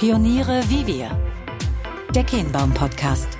Pioniere 0.00 0.62
wie 0.70 0.86
wir. 0.86 1.10
Der 2.14 2.24
Kehnbaum-Podcast. 2.24 3.36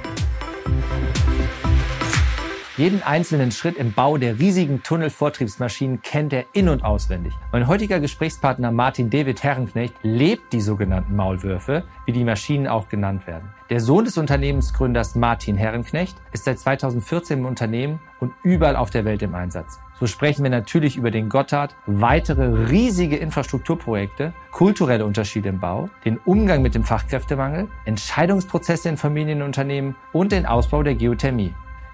Jeden 2.81 3.03
einzelnen 3.03 3.53
Schritt 3.53 3.77
im 3.77 3.93
Bau 3.93 4.17
der 4.17 4.39
riesigen 4.39 4.83
Tunnelvortriebsmaschinen 4.83 6.01
kennt 6.01 6.33
er 6.33 6.47
in- 6.55 6.71
und 6.71 6.83
auswendig. 6.83 7.35
Mein 7.53 7.67
heutiger 7.67 8.01
Gesprächspartner 8.01 8.73
Martin 8.73 9.11
David 9.11 9.43
Herrenknecht 9.43 9.93
lebt 10.03 10.55
die 10.55 10.63
sogenannten 10.63 11.15
Maulwürfe, 11.15 11.85
wie 12.07 12.13
die 12.13 12.25
Maschinen 12.25 12.67
auch 12.67 12.89
genannt 12.89 13.27
werden. 13.27 13.51
Der 13.69 13.81
Sohn 13.81 14.07
des 14.07 14.17
Unternehmensgründers 14.17 15.15
Martin 15.15 15.59
Herrenknecht 15.59 16.17
ist 16.33 16.45
seit 16.45 16.59
2014 16.59 17.41
im 17.41 17.45
Unternehmen 17.45 18.01
und 18.19 18.33
überall 18.45 18.77
auf 18.77 18.89
der 18.89 19.05
Welt 19.05 19.21
im 19.21 19.35
Einsatz. 19.35 19.79
So 19.99 20.07
sprechen 20.07 20.43
wir 20.43 20.51
natürlich 20.51 20.97
über 20.97 21.11
den 21.11 21.29
Gotthard, 21.29 21.77
weitere 21.85 22.71
riesige 22.71 23.19
Infrastrukturprojekte, 23.19 24.33
kulturelle 24.53 25.05
Unterschiede 25.05 25.51
im 25.51 25.61
Bau, 25.61 25.91
den 26.07 26.17
Umgang 26.17 26.63
mit 26.63 26.75
dem 26.75 26.85
Fachkräftemangel, 26.85 27.69
Entscheidungsprozesse 27.85 28.89
in 28.89 28.97
Familienunternehmen 28.97 29.97
und 30.15 30.33
den 30.33 30.47
Ausbau 30.47 30.83
der 30.83 30.95
Geothermie. 30.95 31.53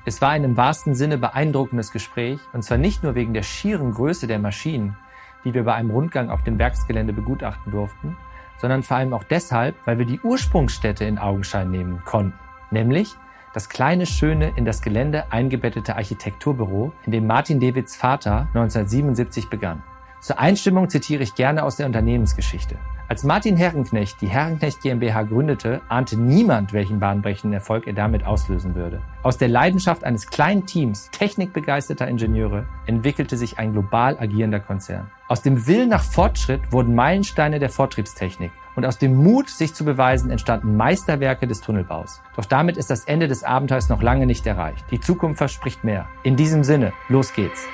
Es 0.09 0.23
war 0.23 0.31
ein 0.31 0.45
im 0.45 0.57
wahrsten 0.57 0.95
Sinne 0.95 1.19
beeindruckendes 1.19 1.91
Gespräch, 1.91 2.39
und 2.53 2.63
zwar 2.63 2.79
nicht 2.79 3.03
nur 3.03 3.17
wegen 3.17 3.35
der 3.35 3.43
schieren 3.43 3.91
Größe 3.91 4.29
der 4.29 4.39
Maschinen, 4.39 4.97
die 5.45 5.53
wir 5.53 5.65
bei 5.65 5.75
einem 5.75 5.91
Rundgang 5.91 6.31
auf 6.31 6.45
dem 6.45 6.61
Werksgelände 6.61 7.13
begutachten 7.13 7.73
durften, 7.73 8.17
sondern 8.57 8.85
vor 8.85 8.99
allem 8.99 9.13
auch 9.13 9.25
deshalb, 9.25 9.75
weil 9.85 9.99
wir 9.99 10.07
die 10.07 10.21
Ursprungsstätte 10.21 11.05
in 11.05 11.19
Augenschein 11.19 11.73
nehmen 11.73 12.03
konnten, 12.05 12.39
nämlich 12.71 13.17
das 13.53 13.69
kleine, 13.69 14.07
schöne, 14.07 14.53
in 14.55 14.65
das 14.65 14.81
Gelände 14.81 15.33
eingebettete 15.33 15.97
Architekturbüro, 15.97 16.93
in 17.05 17.11
dem 17.11 17.27
Martin 17.27 17.59
Davids 17.59 17.97
Vater 17.97 18.47
1977 18.55 19.51
begann. 19.51 19.83
Zur 20.21 20.39
Einstimmung 20.39 20.89
zitiere 20.89 21.25
ich 21.25 21.35
gerne 21.35 21.65
aus 21.65 21.79
der 21.79 21.87
Unternehmensgeschichte. 21.87 22.77
Als 23.09 23.23
Martin 23.23 23.57
Herrenknecht 23.57 24.21
die 24.21 24.27
Herrenknecht 24.27 24.83
GmbH 24.83 25.23
gründete, 25.23 25.81
ahnte 25.89 26.17
niemand, 26.17 26.73
welchen 26.73 26.99
bahnbrechenden 26.99 27.53
Erfolg 27.53 27.87
er 27.87 27.93
damit 27.93 28.27
auslösen 28.27 28.75
würde. 28.75 29.01
Aus 29.23 29.39
der 29.39 29.47
Leidenschaft 29.47 30.03
eines 30.03 30.27
kleinen 30.27 30.67
Teams 30.67 31.09
technikbegeisterter 31.13 32.09
Ingenieure 32.09 32.67
entwickelte 32.87 33.37
sich 33.37 33.61
ein 33.61 33.71
global 33.71 34.19
agierender 34.19 34.59
Konzern. 34.59 35.09
Aus 35.29 35.41
dem 35.41 35.69
Willen 35.69 35.89
nach 35.89 36.03
Fortschritt 36.03 36.73
wurden 36.73 36.97
Meilensteine 36.97 37.61
der 37.61 37.71
Vortriebstechnik 37.71 38.51
und 38.75 38.85
aus 38.85 38.99
dem 38.99 39.15
Mut, 39.15 39.51
sich 39.51 39.73
zu 39.73 39.85
beweisen, 39.85 40.31
entstanden 40.31 40.77
Meisterwerke 40.77 41.47
des 41.47 41.61
Tunnelbaus. 41.61 42.21
Doch 42.35 42.45
damit 42.45 42.77
ist 42.77 42.91
das 42.91 43.05
Ende 43.05 43.29
des 43.29 43.45
Abenteuers 43.45 43.89
noch 43.89 44.03
lange 44.03 44.27
nicht 44.27 44.45
erreicht. 44.47 44.85
Die 44.91 44.99
Zukunft 44.99 45.39
verspricht 45.39 45.85
mehr. 45.85 46.07
In 46.25 46.35
diesem 46.35 46.65
Sinne, 46.65 46.93
los 47.09 47.33
geht's. 47.33 47.69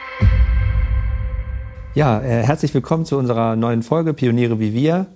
Ja, 1.94 2.20
äh, 2.20 2.42
herzlich 2.42 2.74
willkommen 2.74 3.06
zu 3.06 3.16
unserer 3.16 3.56
neuen 3.56 3.82
Folge 3.82 4.12
Pioniere 4.12 4.60
wie 4.60 4.74
wir 4.74 5.06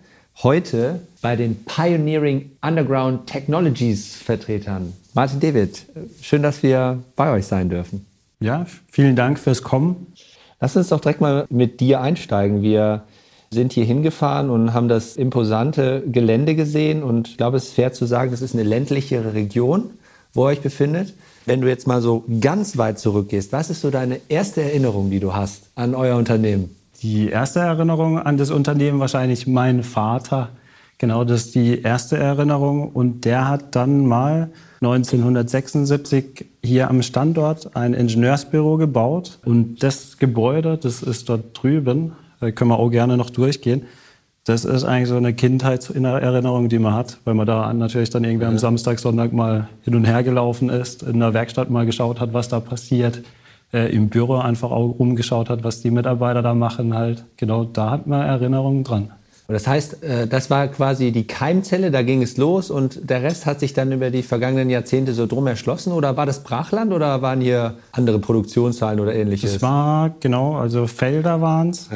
heute 0.43 1.01
bei 1.23 1.35
den 1.35 1.65
Pioneering 1.65 2.51
Underground 2.63 3.27
Technologies 3.27 4.17
Vertretern. 4.17 4.93
Martin 5.15 5.41
David, 5.41 5.87
schön, 6.21 6.43
dass 6.43 6.63
wir 6.63 7.03
bei 7.17 7.33
euch 7.33 7.47
sein 7.47 7.71
dürfen. 7.71 8.07
Ja, 8.41 8.67
vielen 8.91 9.17
Dank 9.17 9.39
fürs 9.39 9.63
Kommen. 9.63 10.13
Lass 10.61 10.77
uns 10.77 10.89
doch 10.89 11.01
direkt 11.01 11.21
mal 11.21 11.47
mit 11.49 11.81
dir 11.81 12.01
einsteigen. 12.03 12.63
Wir 12.63 13.05
sind 13.51 13.73
hier 13.73 13.85
hingefahren 13.85 14.51
und 14.51 14.75
haben 14.75 14.89
das 14.89 15.17
imposante 15.17 16.03
Gelände 16.07 16.55
gesehen 16.55 17.03
und 17.03 17.29
ich 17.29 17.37
glaube, 17.39 17.57
es 17.57 17.69
ist 17.69 17.75
fair 17.75 17.93
zu 17.93 18.05
sagen, 18.05 18.31
das 18.31 18.43
ist 18.43 18.55
eine 18.55 18.65
ländlichere 18.65 19.33
Region, 19.33 19.91
wo 20.35 20.45
ihr 20.47 20.51
euch 20.51 20.61
befindet. 20.61 21.15
Wenn 21.47 21.63
du 21.63 21.69
jetzt 21.69 21.87
mal 21.87 22.03
so 22.03 22.25
ganz 22.41 22.77
weit 22.77 22.99
zurückgehst, 22.99 23.53
was 23.53 23.71
ist 23.71 23.81
so 23.81 23.91
deine 23.91 24.21
erste 24.29 24.63
Erinnerung, 24.63 25.11
die 25.11 25.21
du 25.21 25.35
hast 25.35 25.63
an 25.77 25.95
euer 25.95 26.17
Unternehmen? 26.17 26.76
Die 27.03 27.29
erste 27.29 27.61
Erinnerung 27.61 28.19
an 28.19 28.37
das 28.37 28.51
Unternehmen 28.51 29.01
wahrscheinlich 29.01 29.47
mein 29.47 29.83
Vater. 29.83 30.51
Genau, 30.99 31.25
das 31.25 31.47
ist 31.47 31.55
die 31.55 31.83
erste 31.83 32.17
Erinnerung. 32.17 32.91
Und 32.91 33.25
der 33.25 33.49
hat 33.49 33.75
dann 33.75 34.07
mal 34.07 34.51
1976 34.81 36.47
hier 36.63 36.89
am 36.89 37.03
Standort 37.03 37.77
ein 37.77 37.93
Ingenieursbüro 37.93 38.79
gebaut. 38.79 39.39
Und 39.45 39.83
das 39.83 40.17
Gebäude, 40.19 40.79
das 40.79 41.03
ist 41.03 41.29
dort 41.29 41.63
drüben, 41.63 42.13
da 42.41 42.51
können 42.51 42.71
wir 42.71 42.79
auch 42.79 42.91
gerne 42.91 43.17
noch 43.17 43.31
durchgehen. 43.31 43.83
Das 44.45 44.65
ist 44.65 44.85
eigentlich 44.85 45.09
so 45.09 45.17
eine 45.17 45.35
Kindheitserinnerung, 45.35 46.69
die 46.69 46.79
man 46.79 46.95
hat, 46.95 47.19
weil 47.25 47.35
man 47.35 47.47
da 47.47 47.73
natürlich 47.73 48.11
dann 48.11 48.23
irgendwie 48.23 48.47
am 48.47 48.59
Samstag, 48.59 49.01
Sonntag 49.01 49.33
mal 49.33 49.69
hin 49.83 49.97
und 49.97 50.05
her 50.05 50.23
gelaufen 50.23 50.69
ist, 50.71 51.03
in 51.03 51.19
der 51.19 51.35
Werkstatt 51.35 51.69
mal 51.69 51.85
geschaut 51.85 52.21
hat, 52.21 52.33
was 52.33 52.49
da 52.49 52.61
passiert 52.61 53.23
äh, 53.73 53.93
im 53.93 54.09
Büro 54.09 54.37
einfach 54.37 54.71
auch 54.71 54.99
rumgeschaut 54.99 55.51
hat, 55.51 55.65
was 55.65 55.83
die 55.83 55.91
Mitarbeiter 55.91 56.43
da 56.43 56.55
machen 56.55 56.95
halt. 56.95 57.25
Genau, 57.37 57.65
da 57.65 57.91
hat 57.91 58.07
man 58.07 58.23
Erinnerungen 58.23 58.85
dran. 58.85 59.11
Das 59.49 59.67
heißt, 59.67 60.03
äh, 60.03 60.27
das 60.27 60.51
war 60.51 60.67
quasi 60.69 61.13
die 61.13 61.27
Keimzelle, 61.27 61.91
da 61.91 62.03
ging 62.03 62.23
es 62.23 62.37
los 62.37 62.71
und 62.71 63.09
der 63.09 63.23
Rest 63.23 63.47
hat 63.47 63.61
sich 63.61 63.75
dann 63.75 63.93
über 63.93 64.11
die 64.11 64.23
vergangenen 64.23 64.71
Jahrzehnte 64.71 65.15
so 65.15 65.27
drum 65.27 65.47
erschlossen 65.47 65.93
oder 65.93 66.17
war 66.17 66.27
das 66.27 66.43
Brachland 66.43 66.93
oder 66.93 67.23
waren 67.23 67.41
hier 67.41 67.75
andere 67.93 68.19
Produktionszahlen 68.19 68.99
oder 68.99 69.15
ähnliches? 69.15 69.57
Es 69.57 69.63
war, 69.63 70.15
genau, 70.19 70.57
also 70.57 70.89
Felder 70.89 71.41
waren 71.41 71.71
es, 71.71 71.89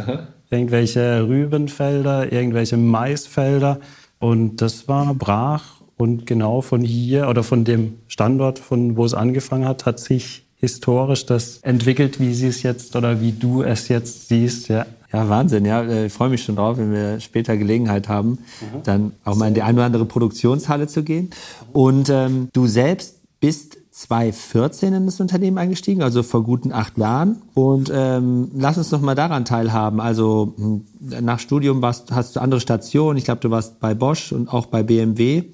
irgendwelche 0.50 1.26
Rübenfelder, 1.26 2.32
irgendwelche 2.32 2.76
Maisfelder 2.76 3.80
und 4.20 4.62
das 4.62 4.86
war 4.86 5.12
brach 5.14 5.80
und 5.96 6.26
genau 6.26 6.60
von 6.60 6.82
hier 6.82 7.28
oder 7.28 7.42
von 7.42 7.64
dem 7.64 7.94
Standort, 8.06 8.60
von 8.60 8.96
wo 8.96 9.04
es 9.04 9.14
angefangen 9.14 9.66
hat, 9.66 9.86
hat 9.86 9.98
sich 9.98 10.46
historisch 10.60 11.26
das 11.26 11.58
entwickelt, 11.62 12.20
wie 12.20 12.34
sie 12.34 12.48
es 12.48 12.62
jetzt 12.62 12.94
oder 12.94 13.20
wie 13.20 13.32
du 13.32 13.62
es 13.62 13.88
jetzt 13.88 14.28
siehst. 14.28 14.68
Ja, 14.68 14.86
ja 15.12 15.28
Wahnsinn. 15.28 15.64
Ja, 15.64 15.82
äh, 15.82 16.06
ich 16.06 16.12
freue 16.12 16.28
mich 16.28 16.44
schon 16.44 16.56
drauf, 16.56 16.76
wenn 16.76 16.92
wir 16.92 17.18
später 17.20 17.56
Gelegenheit 17.56 18.08
haben, 18.08 18.30
mhm. 18.30 18.82
dann 18.84 19.12
auch 19.24 19.36
mal 19.36 19.48
in 19.48 19.54
die 19.54 19.62
eine 19.62 19.78
oder 19.78 19.86
andere 19.86 20.04
Produktionshalle 20.04 20.86
zu 20.86 21.02
gehen. 21.02 21.30
Und 21.72 22.10
ähm, 22.10 22.48
du 22.52 22.66
selbst 22.66 23.16
bist 23.40 23.78
2014 23.90 24.94
in 24.94 25.06
das 25.06 25.20
Unternehmen 25.20 25.58
eingestiegen, 25.58 26.02
also 26.02 26.22
vor 26.22 26.44
guten 26.44 26.72
acht 26.72 26.96
Jahren. 26.98 27.42
Und 27.54 27.90
ähm, 27.92 28.50
lass 28.54 28.78
uns 28.78 28.90
noch 28.90 29.00
mal 29.00 29.14
daran 29.14 29.44
teilhaben. 29.44 30.00
Also 30.00 30.54
hm, 30.56 30.84
nach 31.22 31.38
Studium 31.38 31.82
warst, 31.82 32.12
hast 32.12 32.36
du 32.36 32.40
andere 32.40 32.60
Stationen. 32.60 33.18
Ich 33.18 33.24
glaube, 33.24 33.40
du 33.40 33.50
warst 33.50 33.80
bei 33.80 33.94
Bosch 33.94 34.32
und 34.32 34.48
auch 34.52 34.66
bei 34.66 34.82
BMW. 34.82 35.44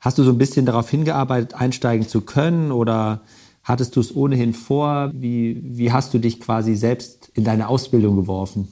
Hast 0.00 0.18
du 0.18 0.22
so 0.22 0.30
ein 0.30 0.38
bisschen 0.38 0.66
darauf 0.66 0.90
hingearbeitet, 0.90 1.54
einsteigen 1.54 2.06
zu 2.06 2.20
können 2.20 2.72
oder 2.72 3.22
Hattest 3.64 3.96
du 3.96 4.00
es 4.00 4.14
ohnehin 4.14 4.52
vor? 4.52 5.10
Wie, 5.14 5.60
wie 5.64 5.90
hast 5.90 6.12
du 6.12 6.18
dich 6.18 6.38
quasi 6.38 6.76
selbst 6.76 7.30
in 7.34 7.44
deine 7.44 7.68
Ausbildung 7.68 8.14
geworfen? 8.16 8.68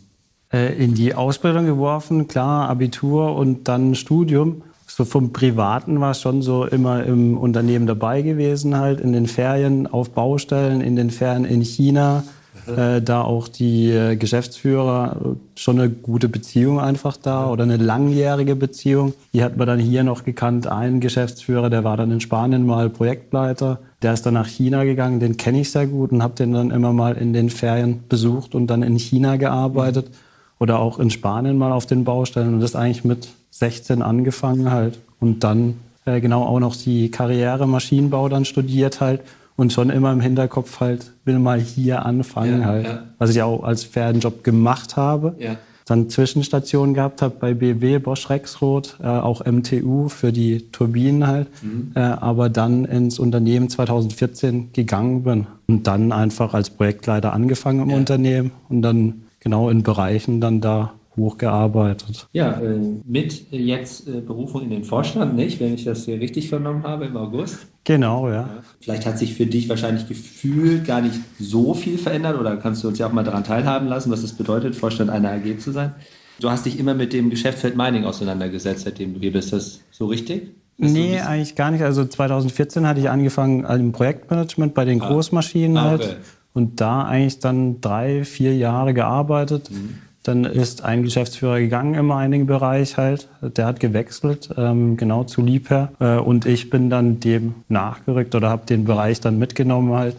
Äh, 0.53 0.75
in 0.77 0.95
die 0.95 1.15
Ausbildung 1.15 1.65
geworfen, 1.65 2.29
klar, 2.29 2.69
Abitur 2.69 3.35
und 3.35 3.69
dann 3.69 3.95
Studium. 3.95 4.63
So 4.87 5.07
vom 5.07 5.33
Privaten 5.33 5.99
war 6.01 6.11
es 6.11 6.21
schon 6.21 6.43
so 6.43 6.67
immer 6.67 7.05
im 7.05 7.39
Unternehmen 7.39 7.87
dabei 7.87 8.21
gewesen, 8.21 8.77
halt 8.77 9.01
in 9.01 9.15
den 9.15 9.27
Ferien 9.27 9.87
auf 9.87 10.11
Baustellen, 10.11 10.83
in 10.83 10.97
den 10.97 11.11
Ferien 11.11 11.47
in 11.47 11.63
China, 11.63 12.25
äh, 12.67 13.03
da 13.03 13.23
auch 13.23 13.49
die 13.49 13.91
äh, 13.91 14.17
Geschäftsführer 14.17 15.17
äh, 15.21 15.59
schon 15.59 15.81
eine 15.81 15.91
gute 15.91 16.29
Beziehung 16.29 16.81
einfach 16.81 17.17
da 17.17 17.49
oder 17.49 17.65
eine 17.65 17.77
langjährige 17.77 18.57
Beziehung. 18.57 19.15
Die 19.33 19.43
hat 19.43 19.57
man 19.57 19.67
dann 19.67 19.79
hier 19.79 20.05
noch 20.05 20.25
gekannt. 20.25 20.67
Ein 20.67 21.01
Geschäftsführer, 21.01 21.71
der 21.71 21.85
war 21.85 21.97
dann 21.97 22.11
in 22.11 22.21
Spanien 22.21 22.65
mal 22.67 22.91
Projektleiter. 22.91 23.81
Der 24.03 24.13
ist 24.13 24.27
dann 24.27 24.35
nach 24.35 24.47
China 24.47 24.85
gegangen, 24.85 25.21
den 25.21 25.37
kenne 25.37 25.61
ich 25.61 25.71
sehr 25.71 25.87
gut 25.87 26.13
und 26.13 26.23
habe 26.23 26.35
den 26.35 26.53
dann 26.53 26.71
immer 26.71 26.93
mal 26.93 27.17
in 27.17 27.33
den 27.33 27.51
Ferien 27.51 28.05
besucht 28.09 28.55
und 28.55 28.67
dann 28.67 28.83
in 28.83 28.97
China 28.97 29.37
gearbeitet 29.37 30.11
oder 30.59 30.79
auch 30.79 30.99
in 30.99 31.11
Spanien 31.11 31.59
mal 31.59 31.73
auf 31.73 31.87
den 31.87 32.05
Baustellen 32.05 32.55
und 32.55 32.61
das 32.61 32.77
eigentlich 32.77 33.05
mit 33.05 33.29
16 33.51 34.03
angefangen 34.03 34.71
halt 34.71 34.99
und 35.21 35.45
dann 35.45 35.75
äh, 36.05 36.21
genau 36.21 36.45
auch 36.45 36.61
noch 36.61 36.77
die 36.77 37.11
Karriere 37.11 37.67
Maschinenbau 37.67 38.29
dann 38.29 38.45
studiert 38.45 39.01
halt 39.01 39.21
und 39.57 39.73
schon 39.73 39.91
immer 39.91 40.13
im 40.13 40.21
Hinterkopf 40.21 40.81
halt, 40.81 41.13
will 41.25 41.39
mal 41.39 41.61
hier 41.61 42.05
anfangen 42.05 42.61
ja, 42.61 42.67
halt. 42.67 42.87
Ja. 42.87 43.03
Was 43.19 43.31
ich 43.31 43.43
auch 43.43 43.63
als 43.65 43.85
Ferienjob 43.85 44.45
gemacht 44.45 44.97
habe. 44.97 45.35
Ja. 45.39 45.57
Dann 45.85 46.09
Zwischenstationen 46.09 46.95
gehabt 46.95 47.23
habe 47.23 47.35
bei 47.39 47.55
BW, 47.55 47.99
Bosch 47.99 48.31
Rexroth, 48.31 48.99
äh, 49.03 49.07
auch 49.07 49.45
MTU 49.45 50.09
für 50.09 50.33
die 50.33 50.71
Turbinen 50.71 51.27
halt. 51.27 51.49
Mhm. 51.63 51.93
Äh, 51.95 52.01
aber 52.01 52.49
dann 52.49 52.85
ins 52.85 53.19
Unternehmen 53.19 53.69
2014 53.69 54.73
gegangen 54.73 55.25
bin 55.25 55.47
und 55.67 55.87
dann 55.87 56.13
einfach 56.13 56.55
als 56.55 56.71
Projektleiter 56.71 57.33
angefangen 57.33 57.91
im 57.91 57.95
Unternehmen 57.97 58.53
und 58.69 58.83
dann 58.83 59.23
genau 59.41 59.69
in 59.69 59.83
Bereichen 59.83 60.41
dann 60.41 60.61
da 60.61 60.93
hochgearbeitet. 61.17 62.29
Ja, 62.33 62.61
äh, 62.61 62.79
mit 63.05 63.51
jetzt 63.51 64.09
äh, 64.09 64.21
Berufung 64.21 64.63
in 64.63 64.71
den 64.71 64.85
Vorstand, 64.85 65.35
nicht? 65.35 65.61
Wenn 65.61 65.75
ich 65.75 65.85
das 65.85 66.05
hier 66.05 66.21
richtig 66.21 66.49
vernommen 66.49 66.85
habe 66.85 67.07
im 67.07 67.17
August. 67.17 67.67
Genau, 67.85 68.31
ja. 68.31 68.49
Vielleicht 68.81 69.07
hat 69.07 69.19
sich 69.19 69.35
für 69.35 69.47
dich 69.47 69.69
wahrscheinlich 69.69 70.09
gefühlt 70.09 70.87
gar 70.87 71.01
nicht 71.01 71.19
so 71.39 71.75
viel 71.75 71.99
verändert 71.99 72.39
oder 72.39 72.57
kannst 72.57 72.83
du 72.83 72.89
uns 72.89 72.99
ja 72.99 73.07
auch 73.07 73.13
mal 73.13 73.25
daran 73.25 73.45
teilhaben 73.45 73.89
lassen, 73.89 74.11
was 74.11 74.23
es 74.23 74.33
bedeutet, 74.33 74.75
Vorstand 74.75 75.11
einer 75.11 75.33
AG 75.33 75.59
zu 75.59 75.73
sein. 75.73 75.95
Du 76.41 76.51
hast 76.51 76.65
dich 76.65 76.79
immer 76.79 76.95
mit 76.95 77.13
dem 77.13 77.29
Geschäftsfeld 77.29 77.77
Mining 77.77 78.05
auseinandergesetzt, 78.05 78.85
seitdem 78.85 79.15
du 79.15 79.21
hier 79.21 79.33
bist. 79.33 79.53
Ist 79.53 79.53
das 79.53 79.81
so 79.91 80.07
richtig? 80.07 80.55
Ist 80.79 80.93
nee, 80.93 81.19
so 81.19 81.29
eigentlich 81.29 81.55
gar 81.57 81.71
nicht. 81.71 81.83
Also 81.83 82.05
2014 82.05 82.87
hatte 82.87 83.01
ich 83.01 83.11
angefangen 83.11 83.65
im 83.65 83.93
Projektmanagement 83.93 84.75
bei 84.75 84.85
den 84.85 85.03
ah. 85.03 85.09
Großmaschinen 85.09 85.77
ah, 85.77 85.95
okay. 85.95 86.05
halt 86.05 86.17
und 86.55 86.81
da 86.81 87.03
eigentlich 87.03 87.39
dann 87.39 87.81
drei, 87.81 88.25
vier 88.25 88.57
Jahre 88.57 88.95
gearbeitet. 88.95 89.71
Mhm 89.71 89.99
Dann 90.23 90.45
ist 90.45 90.85
ein 90.85 91.03
Geschäftsführer 91.03 91.59
gegangen 91.59 91.95
im 91.95 92.07
Mining-Bereich 92.07 92.97
halt. 92.97 93.29
Der 93.41 93.67
hat 93.67 93.81
gewechselt, 93.81 94.51
ähm, 94.57 94.97
genau 94.97 95.25
zu 95.25 95.43
Liebherr. 95.43 95.93
Äh, 95.99 96.19
und 96.19 96.47
ich 96.47 96.71
bin 96.71 96.91
dann 96.91 97.19
dem 97.19 97.57
nachgerückt 97.69 98.35
oder 98.35 98.49
habe 98.49 98.65
den 98.67 98.85
Bereich 98.85 99.21
dann 99.21 99.39
mitgenommen 99.39 99.93
halt 99.95 100.17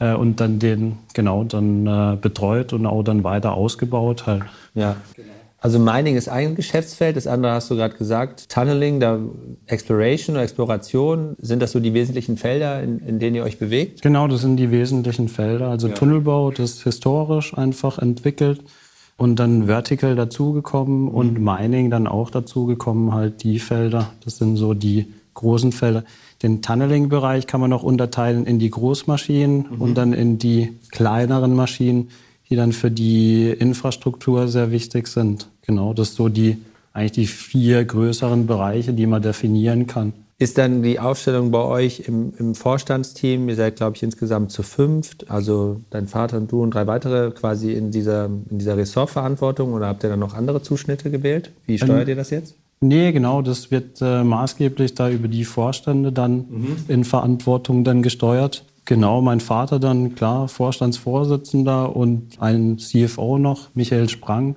äh, 0.00 0.14
und 0.14 0.40
dann 0.40 0.58
den 0.58 0.98
genau 1.12 1.44
dann 1.44 1.86
äh, 1.86 2.16
betreut 2.16 2.72
und 2.72 2.86
auch 2.86 3.02
dann 3.02 3.24
weiter 3.24 3.52
ausgebaut 3.52 4.26
halt. 4.26 4.44
Ja. 4.74 4.96
Also 5.60 5.78
Mining 5.78 6.16
ist 6.16 6.28
ein 6.28 6.56
Geschäftsfeld, 6.56 7.16
das 7.16 7.28
andere 7.28 7.52
hast 7.52 7.70
du 7.70 7.76
gerade 7.76 7.94
gesagt. 7.94 8.48
Tunneling, 8.48 8.98
da 8.98 9.20
Exploration 9.66 10.34
oder 10.34 10.42
Exploration, 10.42 11.36
sind 11.38 11.60
das 11.62 11.70
so 11.70 11.78
die 11.78 11.94
wesentlichen 11.94 12.36
Felder, 12.36 12.82
in, 12.82 12.98
in 13.00 13.20
denen 13.20 13.36
ihr 13.36 13.44
euch 13.44 13.58
bewegt? 13.58 14.02
Genau, 14.02 14.26
das 14.26 14.40
sind 14.40 14.56
die 14.56 14.72
wesentlichen 14.72 15.28
Felder. 15.28 15.68
Also 15.68 15.86
ja. 15.86 15.94
Tunnelbau, 15.94 16.50
das 16.50 16.70
ist 16.70 16.82
historisch 16.82 17.56
einfach 17.56 17.98
entwickelt 17.98 18.62
und 19.16 19.36
dann 19.36 19.66
Vertical 19.66 20.16
dazugekommen 20.16 21.02
mhm. 21.02 21.08
und 21.08 21.40
Mining 21.40 21.90
dann 21.90 22.06
auch 22.06 22.30
dazugekommen, 22.30 23.12
halt 23.12 23.42
die 23.42 23.58
Felder. 23.58 24.12
Das 24.24 24.38
sind 24.38 24.56
so 24.56 24.74
die 24.74 25.12
großen 25.34 25.72
Felder. 25.72 26.04
Den 26.42 26.60
Tunneling-Bereich 26.60 27.46
kann 27.46 27.60
man 27.60 27.70
noch 27.70 27.82
unterteilen 27.82 28.46
in 28.46 28.58
die 28.58 28.70
Großmaschinen 28.70 29.66
mhm. 29.70 29.80
und 29.80 29.94
dann 29.94 30.12
in 30.12 30.38
die 30.38 30.78
kleineren 30.90 31.54
Maschinen, 31.54 32.10
die 32.50 32.56
dann 32.56 32.72
für 32.72 32.90
die 32.90 33.48
Infrastruktur 33.50 34.48
sehr 34.48 34.70
wichtig 34.70 35.06
sind. 35.08 35.48
Genau, 35.62 35.94
das 35.94 36.08
sind 36.08 36.16
so 36.16 36.28
die 36.28 36.58
eigentlich 36.92 37.12
die 37.12 37.26
vier 37.26 37.84
größeren 37.84 38.46
Bereiche, 38.46 38.92
die 38.92 39.06
man 39.06 39.22
definieren 39.22 39.86
kann. 39.86 40.12
Ist 40.42 40.58
dann 40.58 40.82
die 40.82 40.98
Aufstellung 40.98 41.52
bei 41.52 41.62
euch 41.62 42.00
im, 42.08 42.32
im 42.36 42.56
Vorstandsteam, 42.56 43.48
ihr 43.48 43.54
seid, 43.54 43.76
glaube 43.76 43.96
ich, 43.96 44.02
insgesamt 44.02 44.50
zu 44.50 44.64
fünft, 44.64 45.30
also 45.30 45.80
dein 45.90 46.08
Vater 46.08 46.36
und 46.36 46.50
du 46.50 46.64
und 46.64 46.74
drei 46.74 46.88
weitere 46.88 47.30
quasi 47.30 47.70
in 47.70 47.92
dieser, 47.92 48.24
in 48.24 48.58
dieser 48.58 48.76
Ressortverantwortung 48.76 49.72
oder 49.72 49.86
habt 49.86 50.02
ihr 50.02 50.10
dann 50.10 50.18
noch 50.18 50.34
andere 50.34 50.60
Zuschnitte 50.60 51.12
gewählt? 51.12 51.52
Wie 51.66 51.78
steuert 51.78 52.02
ähm, 52.02 52.08
ihr 52.08 52.16
das 52.16 52.30
jetzt? 52.30 52.56
Nee, 52.80 53.12
genau, 53.12 53.40
das 53.40 53.70
wird 53.70 54.02
äh, 54.02 54.24
maßgeblich 54.24 54.96
da 54.96 55.08
über 55.10 55.28
die 55.28 55.44
Vorstände 55.44 56.10
dann 56.10 56.38
mhm. 56.38 56.76
in 56.88 57.04
Verantwortung 57.04 57.84
dann 57.84 58.02
gesteuert. 58.02 58.64
Genau, 58.84 59.20
mein 59.20 59.38
Vater 59.38 59.78
dann, 59.78 60.16
klar, 60.16 60.48
Vorstandsvorsitzender 60.48 61.94
und 61.94 62.42
ein 62.42 62.78
CFO 62.78 63.38
noch, 63.38 63.68
Michael 63.74 64.08
Sprang, 64.08 64.56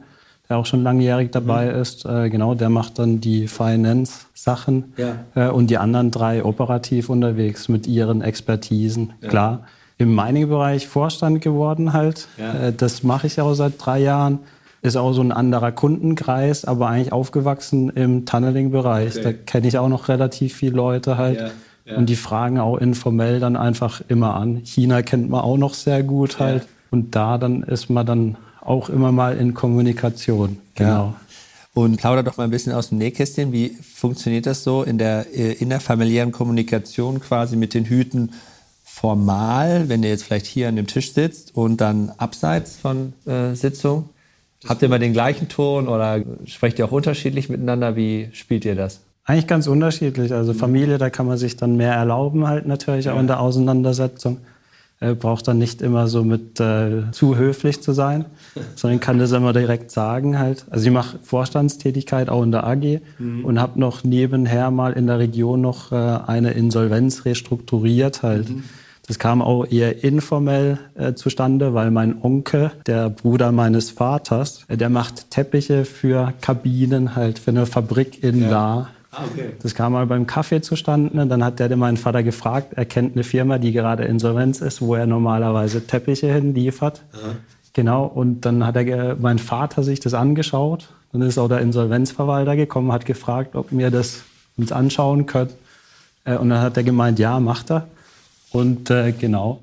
der 0.49 0.57
auch 0.57 0.65
schon 0.65 0.83
langjährig 0.83 1.31
dabei 1.31 1.73
mhm. 1.73 1.81
ist. 1.81 2.05
Äh, 2.05 2.29
genau, 2.29 2.55
der 2.55 2.69
macht 2.69 2.99
dann 2.99 3.21
die 3.21 3.47
Finance-Sachen 3.47 4.93
ja. 4.97 5.15
äh, 5.35 5.49
und 5.49 5.69
die 5.69 5.77
anderen 5.77 6.11
drei 6.11 6.43
operativ 6.43 7.09
unterwegs 7.09 7.67
mit 7.69 7.87
ihren 7.87 8.21
Expertisen. 8.21 9.13
Ja. 9.21 9.29
Klar, 9.29 9.63
im 9.97 10.13
Mining-Bereich 10.13 10.87
Vorstand 10.87 11.41
geworden 11.41 11.93
halt. 11.93 12.27
Ja. 12.37 12.67
Äh, 12.67 12.73
das 12.73 13.03
mache 13.03 13.27
ich 13.27 13.39
auch 13.41 13.53
seit 13.53 13.73
drei 13.77 13.99
Jahren 13.99 14.39
ist 14.85 14.95
auch 14.97 15.13
so 15.13 15.21
ein 15.21 15.31
anderer 15.31 15.71
Kundenkreis, 15.71 16.63
aber 16.63 16.87
eigentlich 16.89 17.11
aufgewachsen 17.11 17.89
im 17.89 18.25
Tunneling-Bereich. 18.25 19.15
Okay. 19.15 19.23
Da 19.23 19.33
kenne 19.33 19.67
ich 19.67 19.77
auch 19.79 19.89
noch 19.89 20.09
relativ 20.09 20.53
viele 20.53 20.75
Leute 20.75 21.17
halt. 21.17 21.39
Ja, 21.39 21.49
ja. 21.85 21.97
Und 21.97 22.07
die 22.07 22.15
fragen 22.15 22.59
auch 22.59 22.77
informell 22.77 23.39
dann 23.39 23.55
einfach 23.55 24.01
immer 24.07 24.35
an. 24.35 24.61
China 24.63 25.01
kennt 25.01 25.29
man 25.29 25.41
auch 25.41 25.57
noch 25.57 25.73
sehr 25.73 26.03
gut 26.03 26.39
halt. 26.39 26.63
Ja. 26.63 26.69
Und 26.91 27.15
da 27.15 27.37
dann 27.37 27.63
ist 27.63 27.89
man 27.89 28.05
dann 28.05 28.37
auch 28.65 28.89
immer 28.89 29.11
mal 29.11 29.37
in 29.37 29.53
Kommunikation. 29.53 30.57
Genau. 30.75 31.15
Und 31.73 31.97
plauder 31.97 32.23
doch 32.23 32.37
mal 32.37 32.45
ein 32.45 32.51
bisschen 32.51 32.73
aus 32.73 32.89
dem 32.89 32.97
Nähkästchen. 32.97 33.51
Wie 33.51 33.69
funktioniert 33.69 34.45
das 34.45 34.63
so 34.63 34.83
in 34.83 34.97
der 34.97 35.27
äh, 35.33 35.53
innerfamiliären 35.53 36.31
Kommunikation 36.31 37.19
quasi 37.19 37.57
mit 37.57 37.73
den 37.73 37.85
Hüten 37.85 38.31
formal, 38.83 39.89
wenn 39.89 40.01
ihr 40.03 40.09
jetzt 40.09 40.23
vielleicht 40.23 40.45
hier 40.45 40.69
an 40.69 40.77
dem 40.77 40.87
Tisch 40.87 41.13
sitzt 41.13 41.53
und 41.55 41.81
dann 41.81 42.11
abseits 42.17 42.77
von 42.77 43.13
äh, 43.25 43.53
Sitzung? 43.55 44.09
Habt 44.67 44.81
ihr 44.81 44.87
immer 44.87 44.99
den 44.99 45.13
gleichen 45.13 45.49
Ton 45.49 45.87
oder 45.87 46.23
sprecht 46.45 46.79
ihr 46.79 46.85
auch 46.85 46.91
unterschiedlich 46.91 47.49
miteinander? 47.49 47.95
Wie 47.95 48.29
spielt 48.31 48.65
ihr 48.65 48.75
das? 48.75 49.01
Eigentlich 49.25 49.47
ganz 49.47 49.67
unterschiedlich. 49.67 50.33
Also 50.33 50.53
Familie, 50.53 50.97
da 50.97 51.09
kann 51.09 51.27
man 51.27 51.37
sich 51.37 51.57
dann 51.57 51.75
mehr 51.75 51.93
erlauben 51.93 52.47
halt 52.47 52.67
natürlich 52.67 53.09
auch 53.09 53.19
in 53.19 53.27
der 53.27 53.39
Auseinandersetzung. 53.39 54.37
Äh, 55.05 55.13
braucht 55.13 55.47
dann 55.47 55.57
nicht 55.57 55.81
immer 55.81 56.07
so 56.07 56.23
mit 56.23 56.59
äh, 56.59 57.11
zu 57.11 57.37
höflich 57.37 57.81
zu 57.81 57.93
sein, 57.93 58.25
sondern 58.75 58.99
kann 58.99 59.19
das 59.19 59.31
immer 59.31 59.53
direkt 59.53 59.91
sagen 59.91 60.39
halt. 60.39 60.65
Also 60.69 60.87
ich 60.87 60.91
mache 60.91 61.19
Vorstandstätigkeit 61.21 62.29
auch 62.29 62.43
in 62.43 62.51
der 62.51 62.65
AG 62.65 63.01
mhm. 63.19 63.45
und 63.45 63.59
habe 63.59 63.79
noch 63.79 64.03
nebenher 64.03 64.71
mal 64.71 64.93
in 64.93 65.07
der 65.07 65.19
Region 65.19 65.61
noch 65.61 65.91
äh, 65.91 65.95
eine 65.95 66.51
Insolvenz 66.51 67.25
restrukturiert 67.25 68.23
halt. 68.23 68.49
Mhm. 68.49 68.63
Das 69.07 69.19
kam 69.19 69.43
auch 69.43 69.65
eher 69.65 70.03
informell 70.03 70.79
äh, 70.95 71.13
zustande, 71.13 71.75
weil 71.75 71.91
mein 71.91 72.19
Onkel, 72.23 72.71
der 72.87 73.11
Bruder 73.11 73.51
meines 73.51 73.91
Vaters, 73.91 74.65
äh, 74.67 74.77
der 74.77 74.89
macht 74.89 75.29
Teppiche 75.29 75.85
für 75.85 76.33
Kabinen 76.41 77.15
halt 77.15 77.37
für 77.37 77.51
eine 77.51 77.67
Fabrik 77.67 78.23
in 78.23 78.41
ja. 78.41 78.49
La. 78.49 78.87
Ah, 79.15 79.23
okay. 79.31 79.53
Das 79.61 79.73
kam 79.75 79.93
mal 79.93 80.05
beim 80.05 80.27
Kaffee 80.27 80.61
zustande. 80.61 81.25
Dann 81.25 81.43
hat 81.43 81.59
der 81.59 81.75
meinen 81.77 81.97
Vater 81.97 82.21
gefragt, 82.21 82.73
er 82.75 82.85
kennt 82.85 83.13
eine 83.13 83.23
Firma, 83.23 83.57
die 83.57 83.71
gerade 83.71 84.03
insolvenz 84.03 84.59
ist, 84.61 84.81
wo 84.81 84.95
er 84.95 85.05
normalerweise 85.05 85.87
Teppiche 85.87 86.31
hinliefert. 86.31 87.03
Aha. 87.13 87.35
Genau, 87.73 88.05
und 88.05 88.41
dann 88.41 88.65
hat 88.65 88.75
er, 88.77 89.15
mein 89.15 89.39
Vater 89.39 89.83
sich 89.83 89.99
das 89.99 90.13
angeschaut. 90.13 90.89
Dann 91.11 91.21
ist 91.21 91.37
auch 91.37 91.47
der 91.47 91.59
Insolvenzverwalter 91.59 92.55
gekommen, 92.55 92.91
hat 92.91 93.05
gefragt, 93.05 93.55
ob 93.55 93.67
wir 93.71 93.89
das 93.89 94.23
uns 94.57 94.71
anschauen 94.71 95.25
können. 95.25 95.51
Äh, 96.25 96.37
und 96.37 96.49
dann 96.49 96.61
hat 96.61 96.77
er 96.77 96.83
gemeint, 96.83 97.19
ja, 97.19 97.39
macht 97.39 97.71
er. 97.71 97.87
Und 98.51 98.89
äh, 98.89 99.11
genau, 99.11 99.61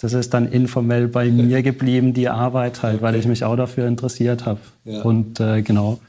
das 0.00 0.12
ist 0.12 0.34
dann 0.34 0.48
informell 0.50 1.08
bei 1.08 1.26
mir 1.30 1.62
geblieben, 1.62 2.14
die 2.14 2.28
Arbeit 2.28 2.82
halt, 2.82 3.02
weil 3.02 3.14
ich 3.14 3.26
mich 3.26 3.44
auch 3.44 3.56
dafür 3.56 3.86
interessiert 3.86 4.46
habe. 4.46 4.60
Ja. 4.84 5.02
Und 5.02 5.40
äh, 5.40 5.62
genau, 5.62 6.00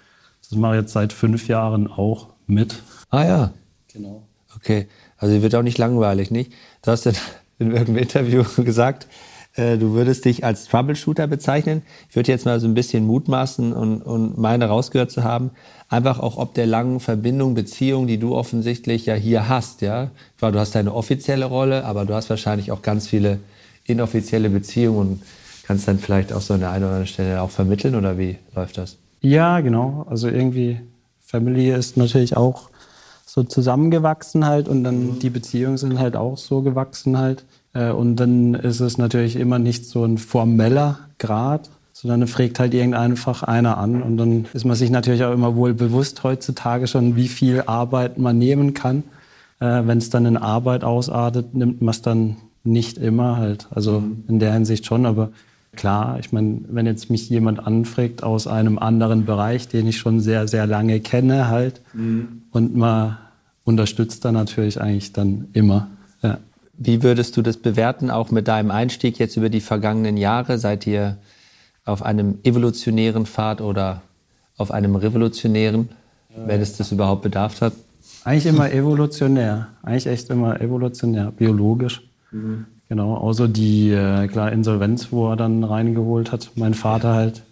das 0.47 0.57
mache 0.57 0.75
ich 0.75 0.81
jetzt 0.81 0.94
seit 0.94 1.13
fünf 1.13 1.47
Jahren 1.47 1.88
auch 1.88 2.27
mit. 2.49 2.75
Ah 3.09 3.25
ja. 3.25 3.53
Genau. 3.93 4.23
Okay, 4.55 4.87
also 5.17 5.41
wird 5.41 5.55
auch 5.55 5.63
nicht 5.63 5.77
langweilig, 5.77 6.31
nicht? 6.31 6.51
Du 6.81 6.91
hast 6.91 7.05
ja 7.05 7.11
in 7.59 7.71
irgendeinem 7.71 7.97
Interview 7.97 8.43
gesagt, 8.57 9.07
äh, 9.55 9.77
du 9.77 9.93
würdest 9.93 10.25
dich 10.25 10.43
als 10.43 10.65
Troubleshooter 10.65 11.27
bezeichnen. 11.27 11.81
Ich 12.09 12.15
würde 12.15 12.31
jetzt 12.31 12.45
mal 12.45 12.59
so 12.59 12.67
ein 12.67 12.73
bisschen 12.73 13.05
mutmaßen 13.05 13.73
und, 13.73 14.01
und 14.01 14.37
meine 14.37 14.65
rausgehört 14.65 15.11
zu 15.11 15.23
haben, 15.23 15.51
einfach 15.89 16.19
auch 16.19 16.37
ob 16.37 16.53
der 16.53 16.65
langen 16.65 16.99
Verbindung, 16.99 17.55
Beziehung, 17.55 18.07
die 18.07 18.17
du 18.17 18.35
offensichtlich 18.35 19.05
ja 19.05 19.15
hier 19.15 19.49
hast, 19.49 19.81
ja. 19.81 20.11
Du 20.39 20.59
hast 20.59 20.75
deine 20.75 20.93
offizielle 20.93 21.45
Rolle, 21.45 21.85
aber 21.85 22.05
du 22.05 22.13
hast 22.13 22.29
wahrscheinlich 22.29 22.71
auch 22.71 22.81
ganz 22.81 23.07
viele 23.07 23.39
inoffizielle 23.85 24.49
Beziehungen 24.49 24.99
und 24.99 25.23
kannst 25.63 25.87
dann 25.87 25.99
vielleicht 25.99 26.31
auch 26.33 26.41
so 26.41 26.53
an 26.53 26.61
der 26.61 26.71
einen 26.71 26.83
oder 26.83 26.93
anderen 26.93 27.07
Stelle 27.07 27.41
auch 27.41 27.49
vermitteln 27.49 27.95
oder 27.95 28.17
wie 28.17 28.37
läuft 28.55 28.77
das? 28.77 28.97
Ja, 29.21 29.59
genau. 29.59 30.05
Also 30.09 30.27
irgendwie 30.29 30.79
Familie 31.29 31.75
ist 31.75 31.95
natürlich 31.95 32.35
auch 32.35 32.69
so 33.23 33.44
zusammengewachsen 33.44 34.47
halt 34.47 34.68
und 34.68 34.83
dann 34.83 34.99
mhm. 34.99 35.19
die 35.19 35.30
Beziehungen 35.30 35.77
sind 35.77 35.99
halt 35.99 36.15
auch 36.15 36.37
so 36.37 36.63
gewachsen 36.63 37.19
halt. 37.19 37.45
Äh, 37.75 37.92
und 37.92 38.15
dann 38.15 38.56
ist 38.56 38.80
es 38.80 38.97
natürlich 38.97 39.35
immer 39.35 39.59
nicht 39.59 39.85
so 39.85 40.04
ein 40.04 40.18
formeller 40.18 40.97
Grad, 41.19 41.69
sondern 41.94 42.25
fragt 42.25 42.59
halt 42.59 42.73
irgendeeinfach 42.73 43.44
einer 43.44 43.77
an. 43.77 44.01
Und 44.01 44.18
dann 44.18 44.47
ist 44.54 44.65
man 44.65 44.75
sich 44.75 44.89
natürlich 44.89 45.23
auch 45.23 45.31
immer 45.31 45.56
wohl 45.56 45.75
bewusst 45.75 46.23
heutzutage 46.23 46.87
schon, 46.87 47.15
wie 47.15 47.27
viel 47.27 47.61
Arbeit 47.68 48.18
man 48.18 48.39
nehmen 48.39 48.73
kann. 48.73 49.04
Äh, 49.59 49.83
Wenn 49.85 49.99
es 49.99 50.09
dann 50.09 50.25
in 50.25 50.35
Arbeit 50.35 50.83
ausartet, 50.83 51.54
nimmt 51.54 51.80
man 51.83 51.92
es 51.92 52.01
dann 52.01 52.37
nicht 52.63 52.97
immer 52.97 53.37
halt. 53.37 53.68
Also 53.69 53.99
mhm. 53.99 54.23
in 54.27 54.39
der 54.39 54.54
Hinsicht 54.54 54.87
schon, 54.87 55.06
aber 55.06 55.30
klar, 55.76 56.19
ich 56.19 56.31
meine, 56.31 56.61
wenn 56.69 56.85
jetzt 56.85 57.09
mich 57.09 57.30
jemand 57.30 57.66
anfragt 57.66 58.23
aus 58.23 58.47
einem 58.47 58.80
anderen 58.80 59.26
Bereich, 59.26 59.68
den 59.68 59.88
ich 59.88 59.97
schon 59.97 60.19
sehr, 60.19 60.47
sehr 60.47 60.68
lange 60.68 60.99
kenne 60.99 61.47
halt, 61.47 61.81
mhm. 61.94 62.44
und 62.52 62.76
man 62.76 63.18
unterstützt 63.64 64.26
dann 64.26 64.33
natürlich 64.33 64.81
eigentlich 64.81 65.14
dann 65.14 65.47
immer. 65.54 65.88
Ja. 66.21 66.40
Wie 66.78 67.04
würdest 67.04 67.38
du 67.38 67.42
das 67.42 67.57
bewerten, 67.57 68.09
auch 68.09 68.31
mit 68.31 68.47
deinem 68.47 68.71
Einstieg 68.71 69.19
jetzt 69.19 69.38
über 69.38 69.49
die 69.49 69.61
vergangenen 69.61 70.18
Jahre? 70.18 70.57
Seid 70.57 70.88
ihr 70.88 71.18
auf 71.85 72.04
einem 72.04 72.40
evolutionären 72.44 73.26
Pfad 73.26 73.61
oder 73.61 74.02
auf 74.57 74.71
einem 74.71 74.95
revolutionären, 74.95 75.90
wenn 76.35 76.61
es 76.61 76.78
das 76.78 76.92
überhaupt 76.92 77.21
bedarf 77.21 77.61
hat? 77.61 77.73
Eigentlich 78.23 78.45
immer 78.45 78.71
evolutionär. 78.71 79.68
Eigentlich 79.83 80.07
echt 80.07 80.30
immer 80.30 80.59
evolutionär, 80.61 81.31
biologisch. 81.31 82.02
Mhm. 82.31 82.66
Genau, 82.89 83.15
außer 83.15 83.47
die 83.47 83.91
äh, 83.91 84.27
klar 84.27 84.51
Insolvenz, 84.51 85.11
wo 85.11 85.29
er 85.29 85.35
dann 85.35 85.63
reingeholt 85.63 86.31
hat, 86.31 86.49
mein 86.55 86.73
Vater 86.73 87.13
halt. 87.13 87.43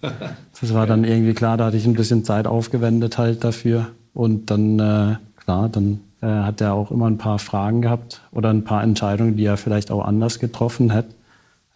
Das 0.60 0.74
war 0.74 0.88
dann 0.88 1.04
irgendwie 1.04 1.36
klar, 1.36 1.58
da 1.58 1.66
hatte 1.66 1.78
ich 1.78 1.86
ein 1.86 1.94
bisschen 1.94 2.26
Zeit 2.26 2.48
aufgewendet 2.48 3.20
halt 3.20 3.44
dafür. 3.44 3.90
Und 4.16 4.50
dann, 4.50 4.80
äh, 4.80 5.18
klar, 5.36 5.70
dann 5.70 6.00
äh, 6.22 6.26
hat 6.26 6.60
er 6.62 6.74
auch 6.74 6.90
immer 6.90 7.06
ein 7.06 7.20
paar 7.20 7.38
Fragen 7.38 7.84
gehabt 7.84 8.22
oder 8.32 8.50
ein 8.50 8.64
paar 8.64 8.82
Entscheidungen, 8.82 9.38
die 9.38 9.46
er 9.46 9.58
vielleicht 9.58 9.92
auch 9.92 10.04
anders 10.04 10.40
getroffen 10.40 10.90
hätte. 10.90 11.14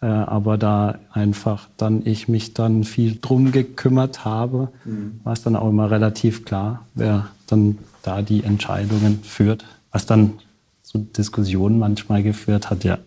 Äh, 0.00 0.06
aber 0.06 0.58
da 0.58 0.98
einfach 1.12 1.68
dann 1.76 2.04
ich 2.04 2.26
mich 2.26 2.54
dann 2.54 2.82
viel 2.82 3.18
drum 3.20 3.52
gekümmert 3.52 4.24
habe, 4.24 4.70
mhm. 4.84 5.20
war 5.22 5.34
es 5.34 5.44
dann 5.44 5.54
auch 5.54 5.68
immer 5.68 5.92
relativ 5.92 6.44
klar, 6.44 6.84
wer 6.94 7.28
dann 7.46 7.78
da 8.02 8.22
die 8.22 8.42
Entscheidungen 8.42 9.20
führt, 9.22 9.64
was 9.92 10.04
dann 10.04 10.32
zu 10.82 10.98
Diskussionen 10.98 11.78
manchmal 11.78 12.24
geführt 12.24 12.68
hat, 12.68 12.82
ja. 12.82 12.98